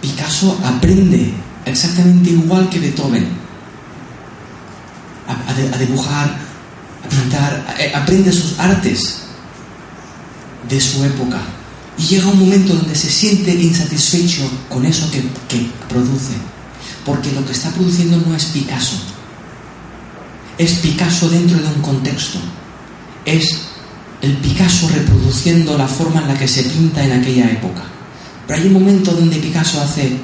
[0.00, 1.32] Picasso aprende
[1.64, 3.28] exactamente igual que Beethoven
[5.28, 6.36] a, a, dibujar,
[7.04, 9.18] a pintar, aprende sus artes
[10.68, 11.38] de su época.
[11.98, 15.22] Y llega un momento donde se siente insatisfecho con eso que
[15.88, 16.32] produce,
[17.04, 18.96] porque lo que está produciendo no es Picasso,
[20.60, 22.38] es Picasso dentro de un contexto.
[23.24, 23.62] Es
[24.20, 27.82] el Picasso reproduciendo la forma en la que se pinta en aquella época.
[28.46, 30.18] Pero hay un momento donde Picasso hace...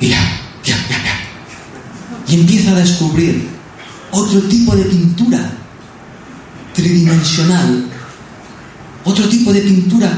[0.00, 0.20] Mira.
[2.28, 3.48] Y empieza a descubrir
[4.12, 5.50] otro tipo de pintura
[6.74, 7.86] tridimensional,
[9.04, 10.12] otro tipo de pintura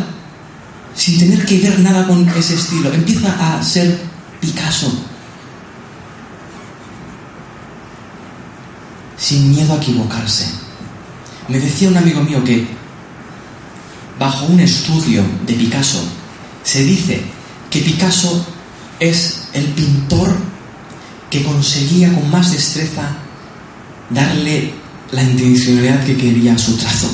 [0.94, 2.92] sin tener que ver nada con ese estilo.
[2.92, 3.98] Empieza a ser
[4.40, 4.92] Picasso,
[9.20, 10.46] sin miedo a equivocarse.
[11.48, 12.66] Me decía un amigo mío que
[14.18, 16.02] bajo un estudio de Picasso
[16.64, 17.20] se dice
[17.70, 18.44] que Picasso
[18.98, 20.34] es el pintor
[21.28, 23.10] que conseguía con más destreza
[24.08, 24.72] darle
[25.12, 27.10] la intencionalidad que quería a su trazo.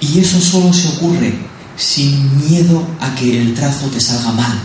[0.00, 1.34] Y eso solo se ocurre
[1.76, 4.58] sin miedo a que el trazo te salga mal.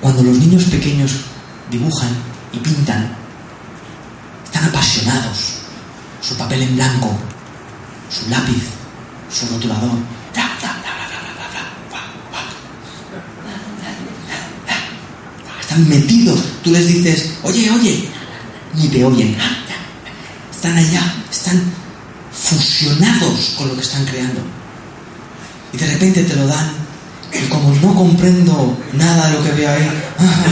[0.00, 1.29] Cuando los niños pequeños
[1.70, 2.10] dibujan
[2.52, 3.14] y pintan,
[4.44, 5.54] están apasionados.
[6.20, 7.16] Su papel en blanco,
[8.10, 8.62] su lápiz,
[9.32, 9.98] su rotulador.
[15.60, 16.40] Están metidos.
[16.62, 18.08] Tú les dices, oye, oye,
[18.74, 19.36] ni te oyen.
[20.50, 21.62] Están allá, están
[22.32, 24.42] fusionados con lo que están creando.
[25.72, 26.80] Y de repente te lo dan
[27.32, 30.44] y como no comprendo nada de lo que veo ahí, ah,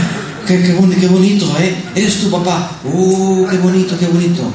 [0.49, 1.75] qué, qué, qué, bonito, ¿eh?
[1.95, 4.51] Eres tu papá, uh, qué bonito, qué bonito.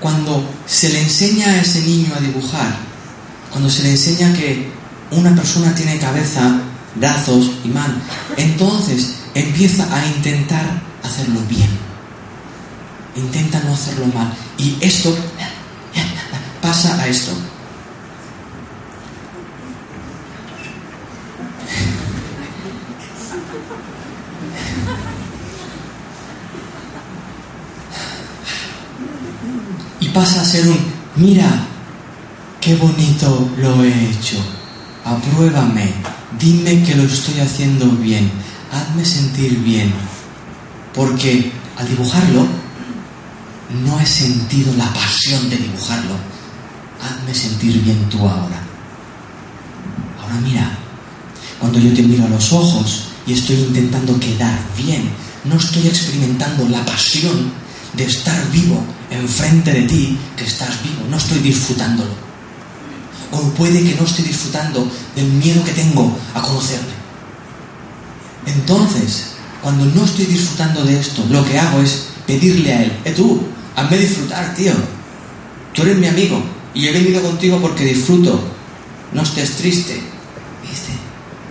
[0.00, 2.76] Cuando se le enseña a ese niño a dibujar,
[3.50, 4.68] cuando se le enseña que
[5.10, 6.60] una persona tiene cabeza,
[6.94, 7.94] brazos y mano,
[8.36, 11.70] entonces empieza a intentar hacerlo bien.
[13.16, 14.30] Intenta no hacerlo mal.
[14.58, 15.16] Y esto
[16.60, 17.32] pasa a esto.
[30.18, 30.78] Pasa a ser un,
[31.14, 31.48] mira,
[32.60, 34.36] qué bonito lo he hecho,
[35.04, 35.94] apruébame,
[36.40, 38.28] dime que lo estoy haciendo bien,
[38.72, 39.92] hazme sentir bien,
[40.92, 42.48] porque al dibujarlo
[43.84, 46.16] no he sentido la pasión de dibujarlo,
[47.00, 48.60] hazme sentir bien tú ahora.
[50.20, 50.68] Ahora mira,
[51.60, 55.10] cuando yo te miro a los ojos y estoy intentando quedar bien,
[55.44, 57.67] no estoy experimentando la pasión
[57.98, 62.12] de estar vivo enfrente de ti, que estás vivo, no estoy disfrutándolo.
[63.32, 66.94] O puede que no esté disfrutando del miedo que tengo a conocerle.
[68.46, 73.12] Entonces, cuando no estoy disfrutando de esto, lo que hago es pedirle a él, eh
[73.12, 73.42] tú,
[73.74, 74.72] hazme disfrutar, tío.
[75.74, 76.40] Tú eres mi amigo
[76.74, 78.40] y he venido contigo porque disfruto.
[79.12, 80.00] No estés triste.
[80.62, 80.92] ¿Viste?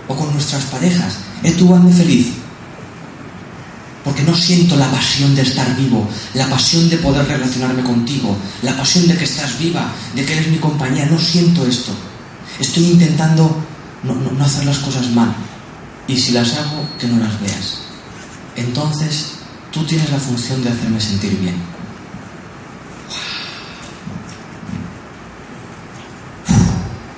[0.08, 2.37] O con nuestras parejas, eh tú, hazme feliz
[4.08, 8.74] porque no siento la pasión de estar vivo, la pasión de poder relacionarme contigo, la
[8.74, 11.92] pasión de que estás viva, de que eres mi compañía, no siento esto.
[12.58, 13.54] Estoy intentando
[14.04, 15.34] no, no, hacer las cosas mal.
[16.06, 17.80] Y si las hago, que no las veas.
[18.56, 19.32] Entonces,
[19.70, 21.56] tú tienes la función de hacerme sentir bien.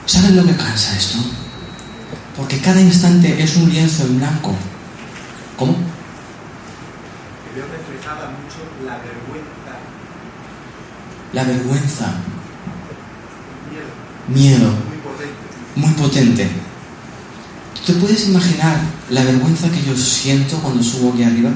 [0.07, 1.18] ¿Saben lo que cansa esto?
[2.36, 4.53] Porque cada instante es un lienzo en blanco.
[5.57, 5.91] ¿Cómo?
[8.86, 9.74] la vergüenza.
[11.32, 12.14] La vergüenza.
[14.28, 14.68] Miedo.
[14.68, 15.36] Muy potente.
[15.76, 16.48] Muy potente.
[17.74, 21.50] ¿Tú te puedes imaginar la vergüenza que yo siento cuando subo aquí arriba?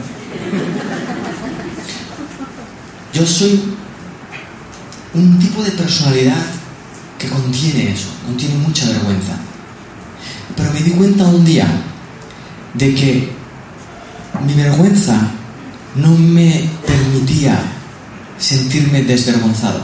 [3.12, 3.74] Yo soy
[5.14, 6.42] un tipo de personalidad
[7.18, 9.36] que contiene eso, contiene mucha vergüenza.
[10.56, 11.66] Pero me di cuenta un día
[12.74, 13.32] de que
[14.44, 15.16] mi vergüenza
[15.96, 17.60] no me permitía
[18.38, 19.80] sentirme desvergonzado.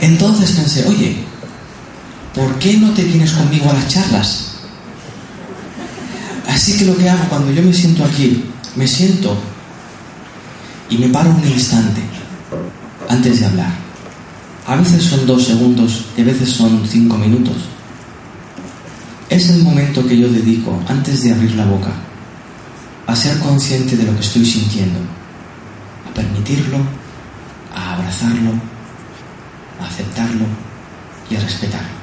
[0.00, 1.16] Entonces pensé, oye,
[2.34, 4.44] ¿por qué no te vienes conmigo a las charlas?
[6.48, 8.44] Así que lo que hago cuando yo me siento aquí,
[8.74, 9.36] me siento
[10.88, 12.00] y me paro un instante
[13.08, 13.72] antes de hablar.
[14.66, 17.56] A veces son dos segundos a veces son cinco minutos.
[19.28, 21.92] Es el momento que yo dedico antes de abrir la boca
[23.06, 24.98] a ser consciente de lo que estoy sintiendo,
[26.18, 26.78] permitirlo,
[27.74, 28.52] a abrazarlo,
[29.80, 30.44] a aceptarlo
[31.30, 31.98] y a respetarlo.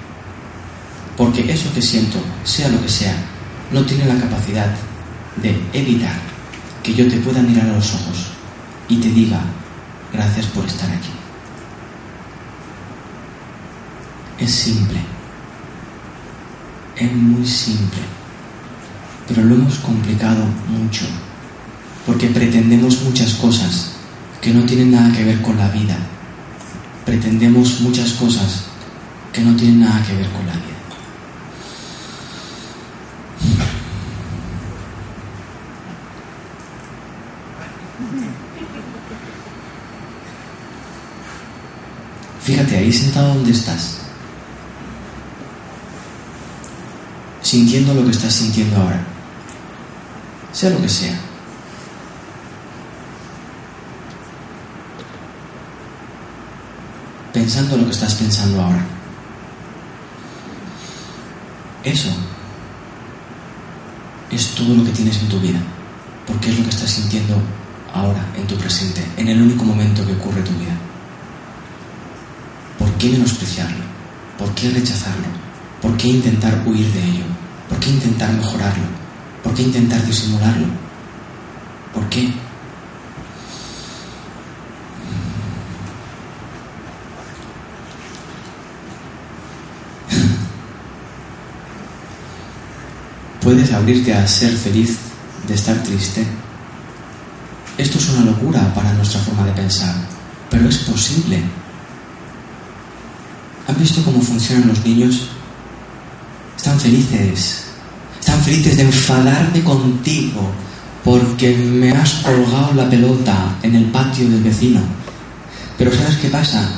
[1.17, 3.15] Porque eso que siento, sea lo que sea,
[3.71, 4.73] no tiene la capacidad
[5.37, 6.17] de evitar
[6.83, 8.27] que yo te pueda mirar a los ojos
[8.87, 9.41] y te diga
[10.13, 11.11] gracias por estar aquí.
[14.39, 14.99] Es simple,
[16.97, 18.01] es muy simple
[19.27, 21.05] pero lo hemos complicado mucho,
[22.05, 23.94] porque pretendemos muchas cosas
[24.45, 25.97] que no tienen nada que ver con la vida.
[27.03, 28.65] Pretendemos muchas cosas
[29.33, 30.63] que no tienen nada que ver con la vida.
[42.43, 43.97] Fíjate, ahí sentado donde estás,
[47.41, 49.03] sintiendo lo que estás sintiendo ahora
[50.51, 51.34] sea lo que sea.
[57.35, 58.81] Pensando lo que estás pensando ahora.
[61.83, 62.07] Eso
[64.31, 65.59] es todo lo que tienes en tu vida,
[66.25, 67.35] porque es lo que estás sintiendo
[67.93, 70.77] ahora, en tu presente, en el único momento que ocurre tu vida.
[72.79, 73.83] ¿Por qué menospreciarlo?
[74.39, 75.27] ¿Por qué rechazarlo?
[75.81, 77.25] ¿Por qué intentar huir de ello?
[77.67, 78.85] ¿Por qué intentar mejorarlo?
[79.43, 80.67] ¿Por qué intentar disimularlo?
[81.93, 82.44] ¿Por qué?
[93.55, 94.97] Puedes abrirte a ser feliz
[95.47, 96.25] de estar triste.
[97.77, 99.95] Esto es una locura para nuestra forma de pensar,
[100.49, 101.41] pero es posible.
[103.65, 105.29] ¿Han visto cómo funcionan los niños?
[106.57, 107.67] Están felices.
[108.19, 110.51] Están felices de enfadarme contigo
[111.05, 114.81] porque me has colgado la pelota en el patio del vecino.
[115.77, 116.71] Pero ¿sabes qué pasa?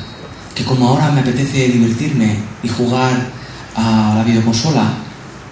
[0.53, 3.31] Que como ahora me apetece divertirme y jugar
[3.75, 5.06] a la videoconsola,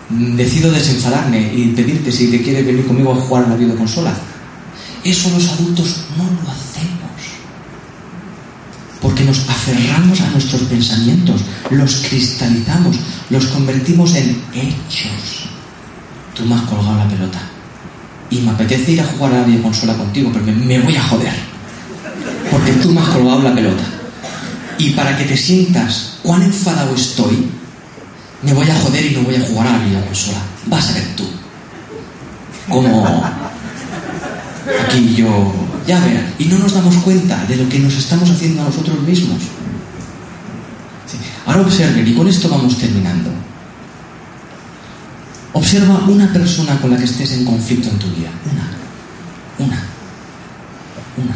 [0.09, 4.13] decido desenfadarme y pedirte si te quieres venir conmigo a jugar a la videoconsola.
[5.03, 6.95] Eso los adultos no lo hacemos.
[9.01, 12.97] Porque nos aferramos a nuestros pensamientos, los cristalizamos,
[13.29, 15.49] los convertimos en hechos.
[16.33, 17.39] Tú me has colgado la pelota.
[18.31, 21.03] Y me apetece ir a jugar a la videoconsola contigo, pero me, me voy a
[21.03, 21.33] joder.
[22.51, 23.83] Porque tú me has colgado la pelota.
[24.77, 27.47] Y para que te sientas cuán enfadado estoy,
[28.45, 30.37] me voy a joder y no voy a jugar a la videoconsola.
[30.67, 31.25] Vas a ver tú.
[32.69, 33.25] Como
[34.83, 35.53] aquí yo,
[35.87, 36.23] ya verás.
[36.37, 39.41] Y no nos damos cuenta de lo que nos estamos haciendo a nosotros mismos.
[41.47, 43.31] Ahora observen, y con esto vamos terminando.
[45.53, 48.29] Observa una persona con la que estés en conflicto en tu vida.
[48.51, 49.65] Una.
[49.65, 49.83] Una.
[51.17, 51.35] Una.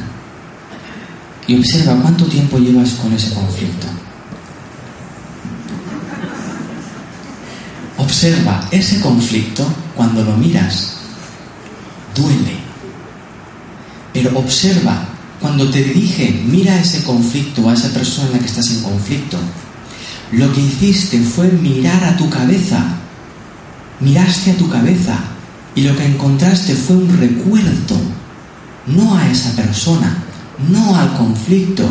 [1.47, 3.87] Y observa cuánto tiempo llevas con ese conflicto.
[8.19, 9.65] Observa ese conflicto
[9.95, 10.97] cuando lo miras.
[12.13, 12.59] Duele.
[14.11, 15.07] Pero observa
[15.39, 19.37] cuando te dirige, mira ese conflicto, a esa persona en la que estás en conflicto.
[20.33, 22.83] Lo que hiciste fue mirar a tu cabeza.
[24.01, 25.17] Miraste a tu cabeza
[25.73, 27.95] y lo que encontraste fue un recuerdo,
[28.87, 30.21] no a esa persona,
[30.67, 31.85] no al conflicto.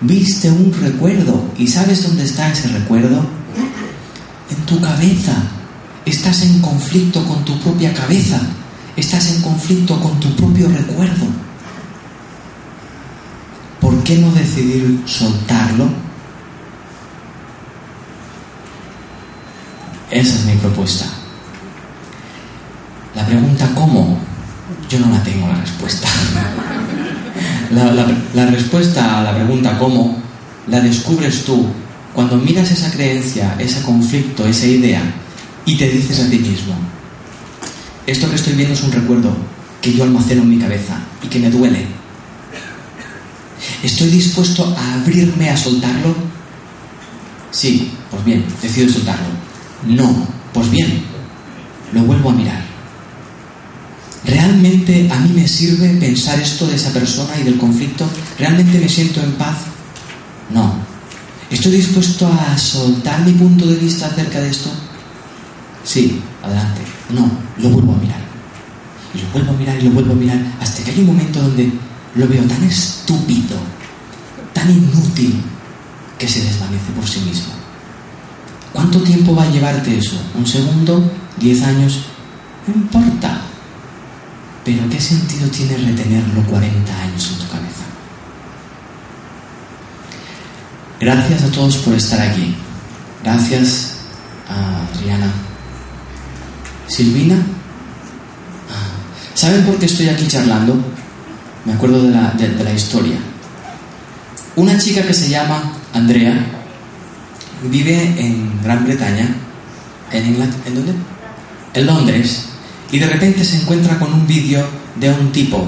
[0.00, 3.26] Viste un recuerdo y ¿sabes dónde está ese recuerdo?
[4.48, 5.42] En tu cabeza.
[6.04, 8.40] Estás en conflicto con tu propia cabeza.
[8.96, 11.26] Estás en conflicto con tu propio recuerdo.
[13.80, 15.88] ¿Por qué no decidir soltarlo?
[20.10, 21.06] Esa es mi propuesta.
[23.14, 24.18] La pregunta ¿cómo?
[24.88, 26.08] Yo no la tengo la respuesta.
[28.34, 30.18] La, respuesta a la pregunta ¿cómo?
[30.66, 31.66] la descubres tú
[32.12, 35.00] cuando miras esa creencia, ese conflicto, esa idea
[35.66, 36.74] y te dices a ti mismo,
[38.06, 39.34] esto que estoy viendo es un recuerdo
[39.80, 41.86] que yo almaceno en mi cabeza y que me duele.
[43.82, 46.14] ¿Estoy dispuesto a abrirme a soltarlo?
[47.50, 49.26] Sí, pues bien, decido soltarlo.
[49.86, 51.02] No, pues bien,
[51.92, 52.62] lo vuelvo a mirar.
[54.24, 58.08] ¿Realmente a mí me sirve pensar esto de esa persona y del conflicto?
[58.38, 59.56] ¿Realmente me siento en paz?
[60.50, 60.74] No.
[61.50, 64.70] ¿Estoy dispuesto a soltar mi punto de vista acerca de esto?
[65.84, 66.80] Sí, adelante.
[67.10, 68.20] No, lo vuelvo a mirar.
[69.14, 71.40] Y lo vuelvo a mirar y lo vuelvo a mirar hasta que hay un momento
[71.40, 71.72] donde
[72.14, 73.56] lo veo tan estúpido,
[74.52, 75.42] tan inútil,
[76.18, 77.52] que se desvanece por sí mismo.
[78.72, 80.16] ¿Cuánto tiempo va a llevarte eso?
[80.34, 81.10] ¿Un segundo?
[81.38, 82.04] ¿Diez años?
[82.66, 83.40] No importa.
[84.64, 87.84] Pero ¿qué sentido tiene retenerlo 40 años en tu cabeza?
[91.00, 92.54] Gracias a todos por estar aquí.
[93.24, 93.96] Gracias
[94.48, 95.32] a Adriana.
[96.86, 97.36] Silvina.
[99.34, 100.76] ¿Saben por qué estoy aquí charlando?
[101.64, 103.16] Me acuerdo de la, de, la historia.
[104.56, 106.44] Una chica que se llama Andrea
[107.64, 109.34] vive en Gran Bretaña,
[110.10, 110.92] en Inglaterra, ¿en dónde?
[111.74, 112.46] En Londres,
[112.90, 115.66] y de repente se encuentra con un vídeo de un tipo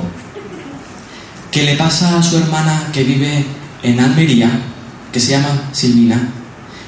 [1.50, 3.46] que le pasa a su hermana que vive
[3.82, 4.50] en Almería,
[5.12, 6.28] que se llama Silvina,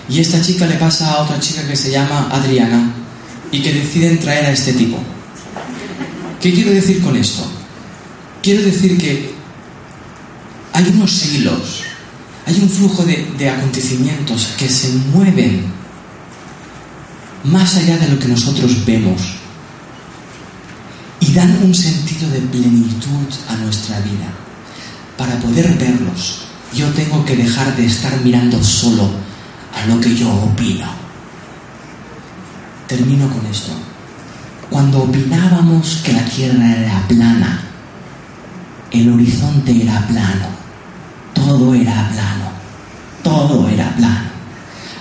[0.08, 2.92] y esta chica le pasa a otra chica que se llama Adriana
[3.50, 4.98] y que deciden traer a este tipo.
[6.40, 7.44] ¿Qué quiero decir con esto?
[8.42, 9.34] Quiero decir que
[10.72, 11.82] hay unos hilos,
[12.46, 15.64] hay un flujo de, de acontecimientos que se mueven
[17.44, 19.22] más allá de lo que nosotros vemos
[21.20, 24.28] y dan un sentido de plenitud a nuestra vida.
[25.16, 29.08] Para poder verlos, yo tengo que dejar de estar mirando solo
[29.74, 31.05] a lo que yo opino.
[32.88, 33.72] Termino con esto.
[34.70, 37.60] Cuando opinábamos que la Tierra era plana,
[38.90, 40.46] el horizonte era plano,
[41.34, 42.50] todo era plano,
[43.22, 44.26] todo era plano.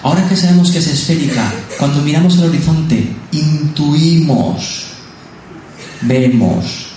[0.03, 4.86] Ahora que sabemos que es esférica, cuando miramos el horizonte, intuimos
[6.02, 6.88] vemos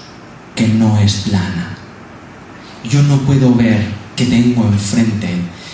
[0.54, 1.76] que no es plana.
[2.88, 3.86] Yo no puedo ver
[4.16, 5.28] que tengo enfrente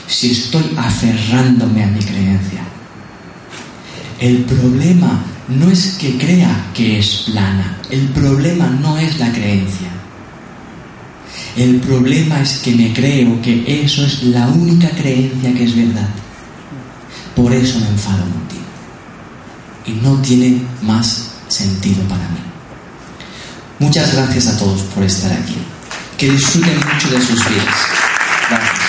[0.06, 2.62] si estoy aferrándome a mi creencia.
[4.24, 9.90] El problema no es que crea que es plana, el problema no es la creencia.
[11.54, 16.08] El problema es que me creo que eso es la única creencia que es verdad.
[17.36, 18.64] Por eso me enfado contigo.
[19.84, 22.40] Y no tiene más sentido para mí.
[23.78, 25.58] Muchas gracias a todos por estar aquí.
[26.16, 27.76] Que disfruten mucho de sus vidas.
[28.48, 28.83] Gracias.